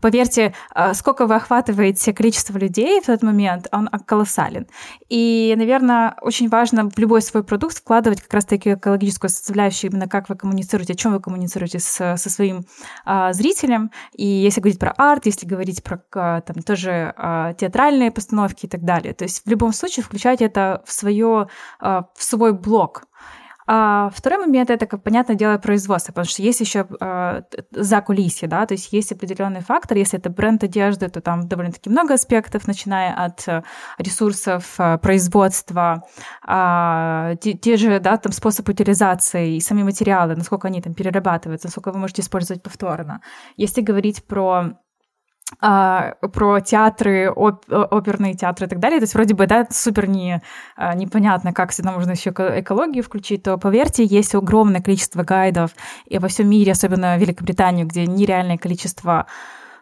[0.10, 4.66] поверьте, э, сколько вы охватываете количество людей в тот момент, он колоссален.
[5.08, 10.28] И, наверное, очень важно в любой свой продукт вкладывать как раз-таки экологическую составляющую, именно как
[10.30, 12.66] вы коммуницируете, о чем вы коммуницируете с, со своим
[13.06, 13.92] а, зрителем.
[14.14, 18.70] И если говорить про арт, если говорить про а, там, тоже а, театральные постановки и
[18.70, 19.14] так далее.
[19.14, 21.50] То есть в любом случае включать это в, свое,
[21.80, 23.04] а, в свой блог.
[23.72, 28.48] А второй момент это, как понятное дело, производство, потому что есть еще э, за кулисье,
[28.48, 29.96] да, то есть есть определенный фактор.
[29.96, 33.62] Если это бренд одежды, то там довольно-таки много аспектов, начиная от э,
[34.00, 36.04] ресурсов э, производства,
[36.48, 41.68] э, те, те же, да, там способ утилизации и сами материалы, насколько они там перерабатываются,
[41.68, 43.22] насколько вы можете использовать повторно.
[43.56, 44.80] Если говорить про
[45.62, 49.00] а, про театры, оп, оперные театры и так далее.
[49.00, 50.42] То есть вроде бы, да, супер не,
[50.76, 55.72] а, непонятно, как сюда можно еще экологию включить, то, поверьте, есть огромное количество гайдов
[56.06, 59.26] и во всем мире, особенно в Великобритании, где нереальное количество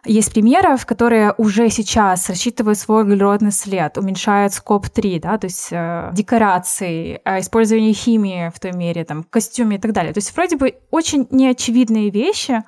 [0.04, 5.68] есть примеров, которые уже сейчас рассчитывают свой углеродный след, уменьшают скоп 3, да, то есть
[5.70, 10.12] э, декорации, э, использование химии в той мере, там, костюме и так далее.
[10.12, 12.62] То есть вроде бы очень неочевидные вещи,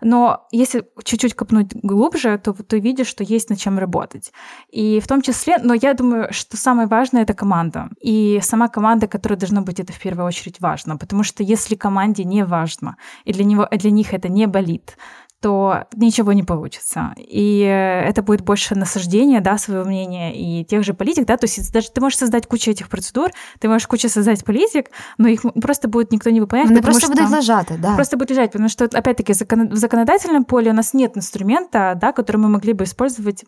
[0.00, 4.32] Но если чуть-чуть копнуть глубже, то ты видишь, что есть над чем работать.
[4.68, 7.88] И в том числе, но я думаю, что самое важное— это команда.
[8.00, 10.96] И сама команда, которая должна быть, это в первую очередь важно.
[10.96, 14.96] Потому что если команде не важно, и для, него, для них это не болит,
[15.44, 17.12] то ничего не получится.
[17.18, 21.70] И это будет больше насаждения, да, своего мнения и тех же политик, да, то есть
[21.70, 24.86] даже ты можешь создать кучу этих процедур, ты можешь кучу создать политик,
[25.18, 26.70] но их просто будет никто не выполнять.
[26.70, 27.94] Вони просто будут лежать, да.
[27.94, 32.38] Просто будут лежать, потому что, опять-таки, в законодательном поле у нас нет инструмента, да, который
[32.38, 33.44] мы могли бы использовать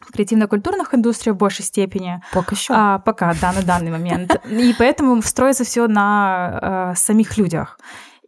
[0.00, 2.22] в креативно-культурных индустриях в большей степени.
[2.32, 2.74] Пока что.
[2.74, 4.40] А, пока, да, на данный момент.
[4.48, 7.78] И поэтому строится все на э, самих людях.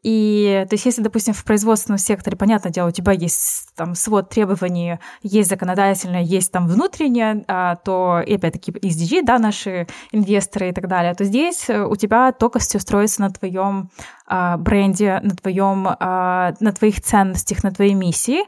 [0.03, 4.31] И то есть, если, допустим, в производственном секторе, понятное дело, у тебя есть там свод
[4.31, 10.73] требований, есть законодательное, есть там внутреннее, а, то, и опять-таки, SDG, да, наши инвесторы и
[10.73, 13.91] так далее, то здесь у тебя только все строится на твоем
[14.27, 18.41] а, бренде, на твоем, а, на твоих ценностях, на твоей миссии.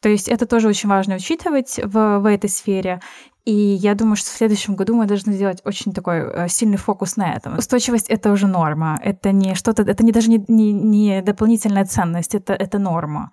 [0.00, 3.00] То есть это тоже очень важно учитывать в, в этой сфере.
[3.47, 7.17] И я думаю, что в следующем году мы должны сделать очень такой э, сильный фокус
[7.17, 7.57] на этом.
[7.57, 8.99] Устойчивость — это уже норма.
[9.01, 13.29] Это не что-то, это не даже не, не, не дополнительная ценность, это, это норма.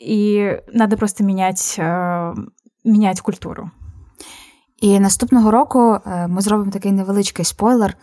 [0.00, 1.82] І треба просто міняти,
[2.84, 3.70] міняти культуру.
[4.80, 7.96] І наступного року е, ми зробимо такий невеличкий спойлер.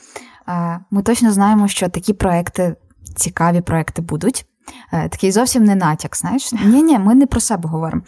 [0.48, 2.76] Е, ми точно знаємо, що такі проекти,
[3.16, 4.46] цікаві проекти будуть.
[4.93, 6.53] Е, такий зовсім не натяк, знаєш?
[6.53, 8.03] Ні, ні, ми не про себе говоримо.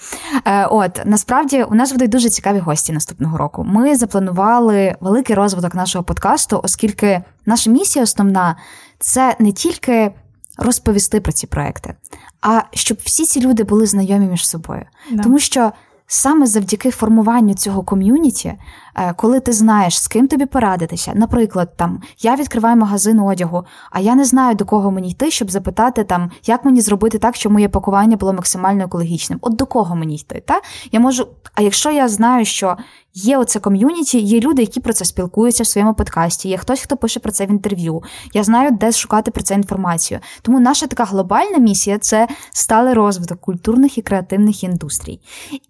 [0.44, 3.64] Е, от насправді у нас будуть дуже цікаві гості наступного року.
[3.64, 8.56] Ми запланували великий розвиток нашого подкасту, оскільки наша місія основна
[8.98, 10.12] це не тільки
[10.58, 11.94] розповісти про ці проекти,
[12.42, 14.84] а щоб всі ці люди були знайомі між собою.
[15.10, 15.22] Да.
[15.22, 15.72] Тому що
[16.10, 18.54] саме завдяки формуванню цього ком'юніті,
[18.94, 21.12] е, коли ти знаєш, з ким тобі порадитися.
[21.14, 25.50] Наприклад, там я відкриваю магазин одягу, а я не знаю, до кого мені йти, щоб
[25.50, 29.38] запитати, там, як мені зробити так, щоб моє пакування було максимально екологічним.
[29.42, 30.42] От до кого мені йти?
[30.46, 30.60] Та?
[30.92, 32.76] Я можу, А якщо я знаю, що
[33.24, 36.96] є оце ком'юніті, є люди, які про це спілкуються в своєму подкасті, є хтось, хто
[36.96, 38.02] пише про це в інтерв'ю.
[38.34, 40.20] Я знаю, де шукати про це інформацію.
[40.42, 45.20] Тому наша така глобальна місія це сталий розвиток культурних і креативних індустрій.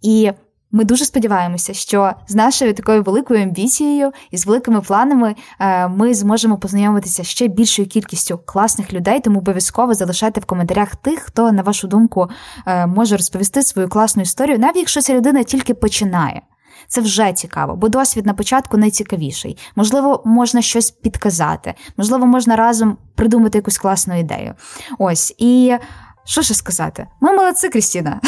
[0.02, 0.30] І
[0.72, 6.14] ми дуже сподіваємося, що з нашою такою великою амбіцією і з великими планами е, ми
[6.14, 9.20] зможемо познайомитися ще більшою кількістю класних людей.
[9.20, 12.28] Тому обов'язково залишайте в коментарях тих, хто, на вашу думку,
[12.66, 16.42] е, може розповісти свою класну історію, навіть якщо ця людина тільки починає.
[16.88, 19.58] Це вже цікаво, бо досвід на початку найцікавіший.
[19.76, 24.54] Можливо, можна щось підказати, можливо, можна разом придумати якусь класну ідею.
[24.98, 25.76] Ось і
[26.24, 27.06] що ще сказати?
[27.20, 28.20] Ми молодці, Крістіна.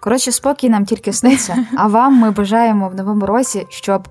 [0.00, 4.08] Коротше, спокій нам тільки сниться, а вам ми бажаємо в новому році, щоб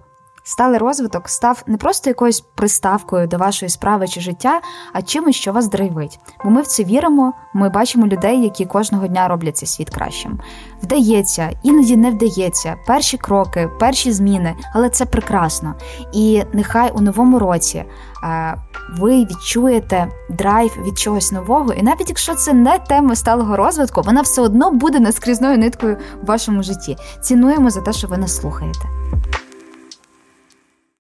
[0.50, 4.62] сталий розвиток став не просто якоюсь приставкою до вашої справи чи життя,
[4.94, 6.20] а чимось, що вас драйвить.
[6.44, 10.40] Бо ми в це віримо, ми бачимо людей, які кожного дня роблять цей світ кращим.
[10.84, 12.76] Вдається, іноді не вдається.
[12.88, 15.76] Перші кроки, перші зміни, але це прекрасно.
[16.14, 17.84] І нехай у новому році
[18.24, 18.56] е,
[18.98, 24.22] ви відчуєте драйв від чогось нового, і навіть якщо це не тема сталого розвитку, вона
[24.22, 26.98] все одно буде наскрізною ниткою в вашому житті.
[27.22, 28.80] Цінуємо за те, що ви нас слухаєте.